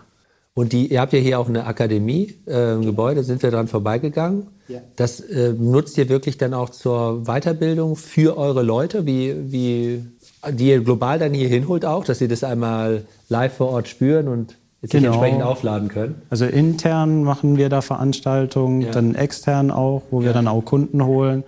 Und 0.57 0.73
die, 0.73 0.87
ihr 0.91 1.03
habt 1.03 1.13
ja 1.13 1.19
hier 1.19 1.39
auch 1.39 1.51
eine 1.51 1.67
Akademie, 1.67 2.33
äh, 2.47 2.73
ein 2.73 2.81
Gebäude, 2.81 3.23
sind 3.25 3.43
wir 3.43 3.51
dran 3.51 3.69
vorbeigegangen. 3.69 4.47
Ja. 4.69 4.79
Das 4.97 5.21
äh, 5.21 5.53
nutzt 5.53 5.99
ihr 5.99 6.09
wirklich 6.09 6.39
dann 6.39 6.55
auch 6.55 6.71
zur 6.71 7.25
Weiterbildung 7.27 7.95
für 7.95 8.39
eure 8.39 8.63
Leute, 8.63 9.05
wie, 9.05 9.35
wie, 9.53 10.03
die 10.51 10.69
ihr 10.69 10.81
global 10.81 11.19
dann 11.19 11.35
hier 11.35 11.49
hinholt 11.49 11.85
auch, 11.85 12.05
dass 12.05 12.21
sie 12.21 12.27
das 12.27 12.43
einmal 12.43 13.05
live 13.29 13.53
vor 13.53 13.69
Ort 13.69 13.89
spüren 13.89 14.29
und 14.29 14.57
genau. 14.81 15.09
entsprechend 15.09 15.43
aufladen 15.43 15.89
können? 15.89 16.23
Also 16.31 16.47
intern 16.47 17.23
machen 17.23 17.59
wir 17.59 17.69
da 17.69 17.83
Veranstaltungen, 17.83 18.81
ja. 18.81 18.93
dann 18.93 19.15
extern 19.15 19.71
auch, 19.71 20.05
wo 20.11 20.21
ja. 20.21 20.29
wir 20.29 20.33
dann 20.33 20.49
auch 20.49 20.65
Kunden 20.65 21.05
holen. 21.05 21.45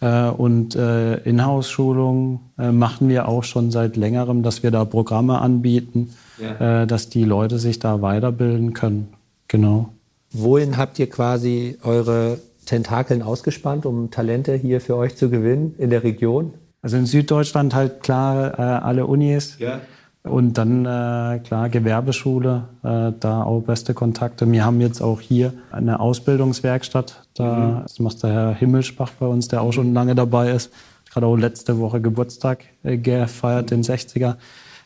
Äh, 0.00 0.30
und 0.30 0.74
äh, 0.74 1.18
Inhouse-Schulungen 1.18 2.40
äh, 2.58 2.72
machen 2.72 3.08
wir 3.08 3.28
auch 3.28 3.44
schon 3.44 3.70
seit 3.70 3.96
längerem, 3.96 4.42
dass 4.42 4.64
wir 4.64 4.72
da 4.72 4.84
Programme 4.84 5.40
anbieten, 5.40 6.10
ja. 6.40 6.86
dass 6.86 7.08
die 7.08 7.24
Leute 7.24 7.58
sich 7.58 7.78
da 7.78 8.02
weiterbilden 8.02 8.74
können. 8.74 9.08
Genau. 9.48 9.90
Wohin 10.30 10.76
habt 10.76 10.98
ihr 10.98 11.08
quasi 11.08 11.78
eure 11.82 12.38
Tentakeln 12.66 13.22
ausgespannt, 13.22 13.86
um 13.86 14.10
Talente 14.10 14.54
hier 14.54 14.80
für 14.80 14.96
euch 14.96 15.16
zu 15.16 15.30
gewinnen 15.30 15.74
in 15.78 15.90
der 15.90 16.04
Region? 16.04 16.52
Also 16.82 16.96
in 16.96 17.06
Süddeutschland 17.06 17.74
halt 17.74 18.02
klar 18.02 18.58
alle 18.58 19.06
Unis. 19.06 19.58
Ja. 19.58 19.80
Und 20.28 20.58
dann, 20.58 20.84
äh, 20.84 21.38
klar, 21.40 21.68
Gewerbeschule, 21.68 22.64
äh, 22.82 23.12
da 23.18 23.42
auch 23.42 23.62
beste 23.62 23.94
Kontakte. 23.94 24.50
Wir 24.50 24.64
haben 24.64 24.80
jetzt 24.80 25.00
auch 25.00 25.20
hier 25.20 25.52
eine 25.70 26.00
Ausbildungswerkstatt. 26.00 27.22
Da, 27.34 27.54
mhm. 27.54 27.82
Das 27.82 27.98
macht 27.98 28.22
der 28.22 28.32
Herr 28.32 28.54
Himmelspach 28.54 29.10
bei 29.18 29.26
uns, 29.26 29.48
der 29.48 29.62
auch 29.62 29.72
schon 29.72 29.94
lange 29.94 30.14
dabei 30.14 30.50
ist. 30.52 30.72
Gerade 31.10 31.26
auch 31.26 31.36
letzte 31.36 31.78
Woche 31.78 32.00
Geburtstag 32.00 32.64
äh, 32.82 32.98
gefeiert, 32.98 33.70
den 33.70 33.82
60er. 33.82 34.36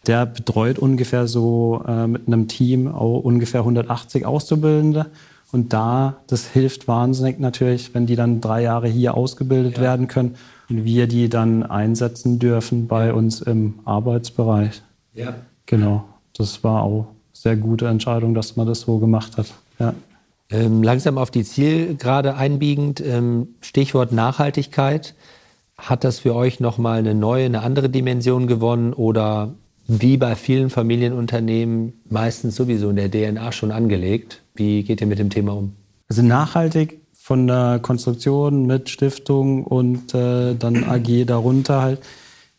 Der 0.06 0.26
betreut 0.26 0.78
ungefähr 0.78 1.26
so 1.26 1.82
äh, 1.86 2.06
mit 2.06 2.26
einem 2.26 2.48
Team 2.48 2.88
auch 2.88 3.20
ungefähr 3.20 3.60
180 3.60 4.26
Auszubildende. 4.26 5.06
Und 5.52 5.72
da, 5.72 6.16
das 6.26 6.46
hilft 6.46 6.88
wahnsinnig 6.88 7.38
natürlich, 7.38 7.94
wenn 7.94 8.06
die 8.06 8.16
dann 8.16 8.40
drei 8.40 8.62
Jahre 8.62 8.88
hier 8.88 9.14
ausgebildet 9.14 9.76
ja. 9.76 9.82
werden 9.82 10.08
können 10.08 10.36
und 10.68 10.84
wir 10.84 11.06
die 11.06 11.28
dann 11.28 11.62
einsetzen 11.62 12.38
dürfen 12.38 12.88
bei 12.88 13.12
uns 13.12 13.42
im 13.42 13.74
Arbeitsbereich. 13.84 14.82
Ja. 15.14 15.34
Genau. 15.66 16.04
Das 16.36 16.64
war 16.64 16.82
auch 16.82 17.00
eine 17.00 17.06
sehr 17.32 17.56
gute 17.56 17.86
Entscheidung, 17.86 18.34
dass 18.34 18.56
man 18.56 18.66
das 18.66 18.80
so 18.80 18.98
gemacht 18.98 19.36
hat. 19.36 19.52
Ja. 19.78 19.94
Ähm, 20.50 20.82
langsam 20.82 21.18
auf 21.18 21.30
die 21.30 21.44
Zielgerade 21.44 22.34
einbiegend, 22.34 23.00
ähm, 23.00 23.48
Stichwort 23.60 24.12
Nachhaltigkeit. 24.12 25.14
Hat 25.78 26.04
das 26.04 26.20
für 26.20 26.34
euch 26.34 26.60
nochmal 26.60 26.98
eine 26.98 27.14
neue, 27.14 27.46
eine 27.46 27.62
andere 27.62 27.88
Dimension 27.88 28.46
gewonnen 28.46 28.92
oder 28.92 29.54
wie 29.86 30.16
bei 30.16 30.36
vielen 30.36 30.70
Familienunternehmen 30.70 31.94
meistens 32.08 32.56
sowieso 32.56 32.90
in 32.90 32.96
der 32.96 33.10
DNA 33.10 33.52
schon 33.52 33.72
angelegt? 33.72 34.42
Wie 34.54 34.82
geht 34.82 35.00
ihr 35.00 35.06
mit 35.06 35.18
dem 35.18 35.30
Thema 35.30 35.52
um? 35.56 35.72
Also 36.08 36.22
nachhaltig 36.22 37.00
von 37.14 37.46
der 37.46 37.78
Konstruktion 37.80 38.66
mit 38.66 38.90
Stiftung 38.90 39.64
und 39.64 40.14
äh, 40.14 40.54
dann 40.54 40.84
AG 40.84 41.24
darunter 41.26 41.82
halt 41.82 42.00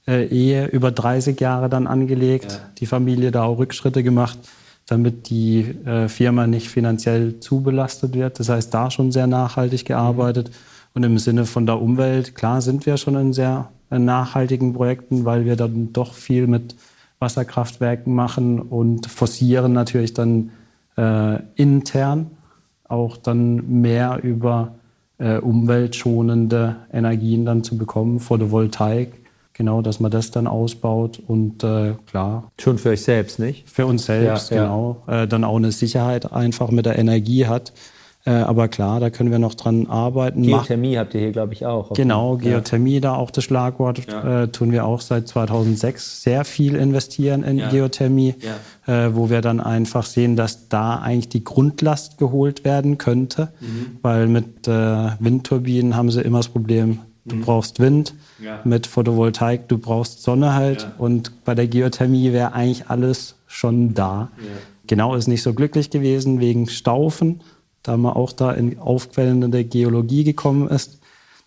äh, 0.08 0.26
Ehe 0.26 0.68
über 0.68 0.92
30 0.92 1.40
Jahre 1.40 1.70
dann 1.70 1.88
angelegt, 1.88 2.52
ja. 2.52 2.70
die 2.78 2.86
Familie 2.86 3.32
da 3.32 3.44
auch 3.44 3.58
Rückschritte 3.58 4.04
gemacht, 4.04 4.38
damit 4.86 5.30
die 5.30 5.62
äh, 5.86 6.08
Firma 6.10 6.48
nicht 6.48 6.70
finanziell 6.70 7.40
zu 7.40 7.62
belastet 7.62 8.16
wird. 8.16 8.40
Das 8.40 8.50
heißt, 8.50 8.74
da 8.74 8.92
schon 8.92 9.12
sehr 9.12 9.28
nachhaltig 9.28 9.86
gearbeitet. 9.86 10.50
Mhm. 10.50 10.54
Und 10.96 11.04
im 11.04 11.18
Sinne 11.18 11.46
von 11.46 11.66
der 11.66 11.82
Umwelt, 11.82 12.36
klar 12.36 12.62
sind 12.62 12.86
wir 12.86 12.98
schon 12.98 13.16
in 13.16 13.34
sehr 13.34 13.70
äh, 13.90 14.00
nachhaltigen 14.00 14.74
Projekten, 14.74 15.26
weil 15.26 15.46
wir 15.46 15.56
dann 15.56 15.94
doch 15.94 16.14
viel 16.14 16.48
mit 16.48 16.76
Wasserkraftwerken 17.24 18.14
machen 18.14 18.60
und 18.60 19.08
forcieren 19.08 19.74
natürlich 19.74 20.14
dann 20.14 20.52
äh, 20.98 21.40
intern 21.56 22.32
auch 22.94 23.18
dann 23.18 23.82
mehr 23.82 24.20
über 24.24 24.76
äh, 25.18 25.38
umweltschonende 25.38 26.76
Energien 26.92 27.46
dann 27.46 27.64
zu 27.64 27.78
bekommen, 27.78 28.20
Photovoltaik. 28.20 29.14
Genau, 29.56 29.84
dass 29.84 30.00
man 30.00 30.10
das 30.10 30.32
dann 30.32 30.48
ausbaut 30.48 31.22
und 31.28 31.64
äh, 31.64 31.94
klar. 32.08 32.52
Schon 32.60 32.80
für 32.80 32.90
euch 32.90 33.04
selbst, 33.04 33.38
nicht? 33.38 33.70
Für 33.70 33.86
uns 33.86 34.06
selbst, 34.06 34.50
ja, 34.50 34.64
genau. 34.64 35.04
Ja. 35.08 35.24
Äh, 35.24 35.28
dann 35.28 35.44
auch 35.44 35.58
eine 35.58 35.72
Sicherheit 35.72 36.32
einfach 36.32 36.72
mit 36.72 36.88
der 36.88 36.98
Energie 36.98 37.46
hat. 37.46 37.72
Äh, 38.26 38.32
aber 38.32 38.70
klar, 38.70 39.02
da 39.02 39.10
können 39.10 39.32
wir 39.32 39.40
noch 39.40 39.54
dran 39.54 39.88
arbeiten. 39.88 40.44
Geothermie 40.44 40.98
habt 40.98 41.14
ihr 41.14 41.20
hier, 41.20 41.32
glaube 41.34 41.54
ich, 41.54 41.66
auch. 41.66 41.92
Genau, 41.94 42.38
Geothermie, 42.38 42.96
ja. 42.96 43.00
da 43.02 43.16
auch 43.16 43.32
das 43.32 43.44
Schlagwort, 43.44 44.08
äh, 44.08 44.48
tun 44.48 44.72
wir 44.72 44.86
auch 44.86 45.02
seit 45.02 45.28
2006 45.28 46.24
sehr 46.24 46.46
viel 46.46 46.76
investieren 46.76 47.44
in 47.44 47.58
Geothermie, 47.70 48.36
äh, 48.88 49.10
wo 49.12 49.30
wir 49.30 49.42
dann 49.42 49.60
einfach 49.60 50.06
sehen, 50.06 50.38
dass 50.38 50.70
da 50.70 51.00
eigentlich 51.00 51.30
die 51.30 51.44
Grundlast 51.44 52.18
geholt 52.18 52.64
werden 52.64 52.98
könnte, 52.98 53.50
mhm. 53.60 53.98
weil 54.02 54.28
mit 54.28 54.70
äh, 54.70 55.10
Windturbinen 55.20 55.98
haben 55.98 56.10
sie 56.10 56.22
immer 56.22 56.40
das 56.40 56.48
Problem, 56.48 57.00
Du 57.26 57.38
mhm. 57.38 57.42
brauchst 57.42 57.80
Wind 57.80 58.16
ja. 58.44 58.60
mit 58.66 58.86
Photovoltaik, 58.86 59.70
du 59.70 59.78
brauchst 59.78 60.24
Sonne 60.24 60.56
halt. 60.56 60.84
Ja. 60.84 60.94
Und 60.98 61.46
bei 61.46 61.56
der 61.56 61.68
Geothermie 61.68 62.34
wäre 62.34 62.54
eigentlich 62.54 62.90
alles 62.90 63.36
schon 63.48 63.94
da. 63.94 64.30
Ja. 64.38 64.46
Genau 64.88 65.16
ist 65.16 65.28
nicht 65.28 65.42
so 65.42 65.54
glücklich 65.54 65.90
gewesen 65.90 66.42
wegen 66.42 66.68
Staufen, 66.68 67.42
da 67.84 67.98
man 67.98 68.14
auch 68.14 68.32
da 68.32 68.52
in 68.52 68.80
aufquellende 68.80 69.64
Geologie 69.64 70.24
gekommen 70.24 70.68
ist, 70.68 71.00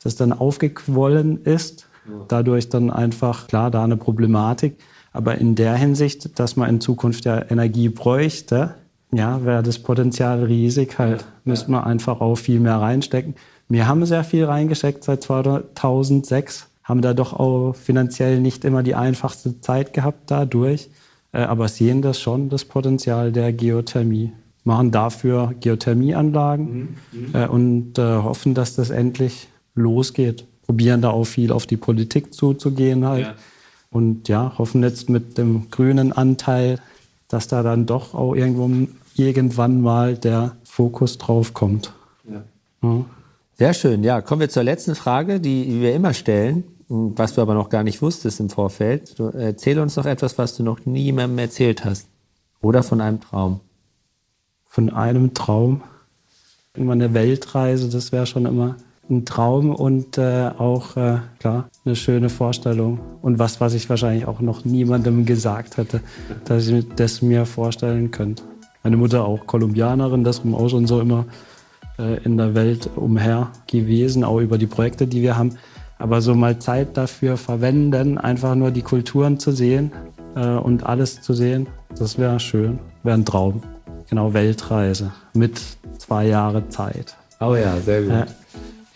das 0.02 0.16
dann 0.16 0.32
aufgequollen 0.32 1.42
ist. 1.42 1.88
Dadurch 2.28 2.68
dann 2.68 2.90
einfach, 2.90 3.48
klar, 3.48 3.70
da 3.70 3.82
eine 3.82 3.96
Problematik. 3.96 4.76
Aber 5.12 5.38
in 5.38 5.54
der 5.56 5.74
Hinsicht, 5.74 6.38
dass 6.38 6.56
man 6.56 6.68
in 6.68 6.80
Zukunft 6.80 7.24
ja 7.24 7.50
Energie 7.50 7.88
bräuchte, 7.88 8.74
ja, 9.12 9.44
wäre 9.44 9.62
das 9.62 9.78
Potenzial 9.78 10.44
riesig 10.44 10.98
halt. 10.98 11.24
Müsste 11.44 11.70
man 11.70 11.84
einfach 11.84 12.20
auch 12.20 12.36
viel 12.36 12.60
mehr 12.60 12.76
reinstecken. 12.76 13.34
Wir 13.68 13.88
haben 13.88 14.04
sehr 14.06 14.24
viel 14.24 14.44
reingesteckt 14.44 15.02
seit 15.02 15.22
2006, 15.24 16.68
haben 16.84 17.02
da 17.02 17.14
doch 17.14 17.32
auch 17.32 17.72
finanziell 17.72 18.40
nicht 18.40 18.64
immer 18.64 18.82
die 18.82 18.94
einfachste 18.94 19.60
Zeit 19.60 19.92
gehabt 19.92 20.30
dadurch, 20.30 20.88
äh, 21.32 21.38
aber 21.38 21.66
sehen 21.66 22.02
das 22.02 22.20
schon, 22.20 22.48
das 22.48 22.64
Potenzial 22.64 23.32
der 23.32 23.52
Geothermie. 23.52 24.32
Machen 24.66 24.90
dafür 24.90 25.54
Geothermieanlagen 25.60 26.96
mhm. 27.12 27.34
äh, 27.34 27.46
und 27.46 27.98
äh, 27.98 28.02
hoffen, 28.02 28.52
dass 28.52 28.74
das 28.74 28.90
endlich 28.90 29.48
losgeht. 29.76 30.44
Probieren 30.66 31.02
da 31.02 31.10
auch 31.10 31.24
viel 31.24 31.52
auf 31.52 31.66
die 31.66 31.76
Politik 31.76 32.34
zuzugehen 32.34 33.06
halt. 33.06 33.26
Ja. 33.26 33.34
Und 33.90 34.28
ja, 34.28 34.58
hoffen 34.58 34.82
jetzt 34.82 35.08
mit 35.08 35.38
dem 35.38 35.70
grünen 35.70 36.12
Anteil, 36.12 36.80
dass 37.28 37.46
da 37.46 37.62
dann 37.62 37.86
doch 37.86 38.14
auch 38.14 38.34
irgendwo 38.34 38.68
irgendwann 39.14 39.80
mal 39.80 40.16
der 40.16 40.56
Fokus 40.64 41.16
drauf 41.18 41.54
kommt. 41.54 41.92
Ja. 42.28 42.42
Ja. 42.82 43.04
Sehr 43.54 43.72
schön. 43.72 44.02
Ja, 44.02 44.20
kommen 44.20 44.40
wir 44.40 44.48
zur 44.50 44.64
letzten 44.64 44.96
Frage, 44.96 45.40
die 45.40 45.80
wir 45.80 45.94
immer 45.94 46.12
stellen, 46.12 46.64
was 46.88 47.34
du 47.34 47.40
aber 47.40 47.54
noch 47.54 47.70
gar 47.70 47.84
nicht 47.84 48.02
wusstest 48.02 48.40
im 48.40 48.50
Vorfeld. 48.50 49.18
Du, 49.18 49.28
erzähl 49.28 49.78
uns 49.78 49.96
noch 49.96 50.06
etwas, 50.06 50.36
was 50.36 50.56
du 50.56 50.62
noch 50.62 50.84
niemandem 50.84 51.38
erzählt 51.38 51.84
hast. 51.84 52.08
Oder 52.60 52.82
von 52.82 53.00
einem 53.00 53.20
Traum. 53.20 53.60
Von 54.68 54.90
einem 54.90 55.34
Traum. 55.34 55.82
Immer 56.74 56.92
eine 56.92 57.14
Weltreise, 57.14 57.88
das 57.88 58.12
wäre 58.12 58.26
schon 58.26 58.46
immer 58.46 58.76
ein 59.08 59.24
Traum 59.24 59.74
und 59.74 60.18
äh, 60.18 60.50
auch, 60.58 60.96
äh, 60.96 61.18
klar, 61.38 61.68
eine 61.84 61.96
schöne 61.96 62.28
Vorstellung. 62.28 62.98
Und 63.22 63.38
was, 63.38 63.60
was 63.60 63.74
ich 63.74 63.88
wahrscheinlich 63.88 64.26
auch 64.26 64.40
noch 64.40 64.64
niemandem 64.64 65.24
gesagt 65.24 65.76
hätte, 65.76 66.00
dass 66.44 66.66
ich 66.66 66.86
das 66.96 67.22
mir 67.22 67.46
vorstellen 67.46 68.10
könnte. 68.10 68.42
Meine 68.82 68.96
Mutter 68.96 69.24
auch 69.24 69.46
Kolumbianerin, 69.46 70.24
das 70.24 70.42
auch 70.44 70.68
schon 70.68 70.86
so 70.86 71.00
immer 71.00 71.26
äh, 71.98 72.22
in 72.24 72.36
der 72.36 72.54
Welt 72.54 72.90
umher 72.96 73.50
gewesen, 73.66 74.24
auch 74.24 74.40
über 74.40 74.58
die 74.58 74.66
Projekte, 74.66 75.06
die 75.06 75.22
wir 75.22 75.36
haben. 75.36 75.56
Aber 75.98 76.20
so 76.20 76.34
mal 76.34 76.58
Zeit 76.58 76.96
dafür 76.96 77.36
verwenden, 77.36 78.18
einfach 78.18 78.54
nur 78.54 78.70
die 78.70 78.82
Kulturen 78.82 79.38
zu 79.38 79.52
sehen 79.52 79.92
äh, 80.34 80.46
und 80.46 80.84
alles 80.84 81.22
zu 81.22 81.32
sehen, 81.32 81.68
das 81.98 82.18
wäre 82.18 82.38
schön, 82.38 82.78
wäre 83.02 83.16
ein 83.16 83.24
Traum. 83.24 83.62
Genau, 84.08 84.32
Weltreise 84.34 85.12
mit 85.34 85.60
zwei 85.98 86.26
Jahre 86.26 86.68
Zeit. 86.68 87.16
Oh 87.40 87.54
ja, 87.54 87.76
sehr 87.78 88.02
gut. 88.02 88.10
Ja. 88.10 88.26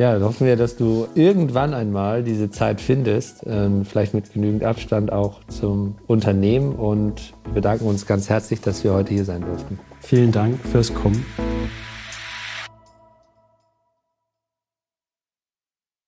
Ja, 0.01 0.15
dann 0.15 0.25
hoffen 0.25 0.47
wir, 0.47 0.57
dass 0.57 0.77
du 0.77 1.09
irgendwann 1.15 1.75
einmal 1.75 2.23
diese 2.23 2.51
Zeit 2.51 2.81
findest, 2.81 3.45
ähm, 3.45 3.85
vielleicht 3.85 4.15
mit 4.15 4.33
genügend 4.33 4.65
Abstand 4.65 5.13
auch 5.13 5.45
zum 5.49 5.97
Unternehmen 6.07 6.75
und 6.75 7.35
wir 7.45 7.57
bedanken 7.57 7.85
uns 7.85 8.07
ganz 8.07 8.31
herzlich, 8.31 8.63
dass 8.63 8.83
wir 8.83 8.95
heute 8.95 9.13
hier 9.13 9.27
sein 9.27 9.43
durften. 9.43 9.79
Vielen 10.01 10.33
Dank 10.33 10.59
fürs 10.65 10.95
Kommen. 10.95 11.23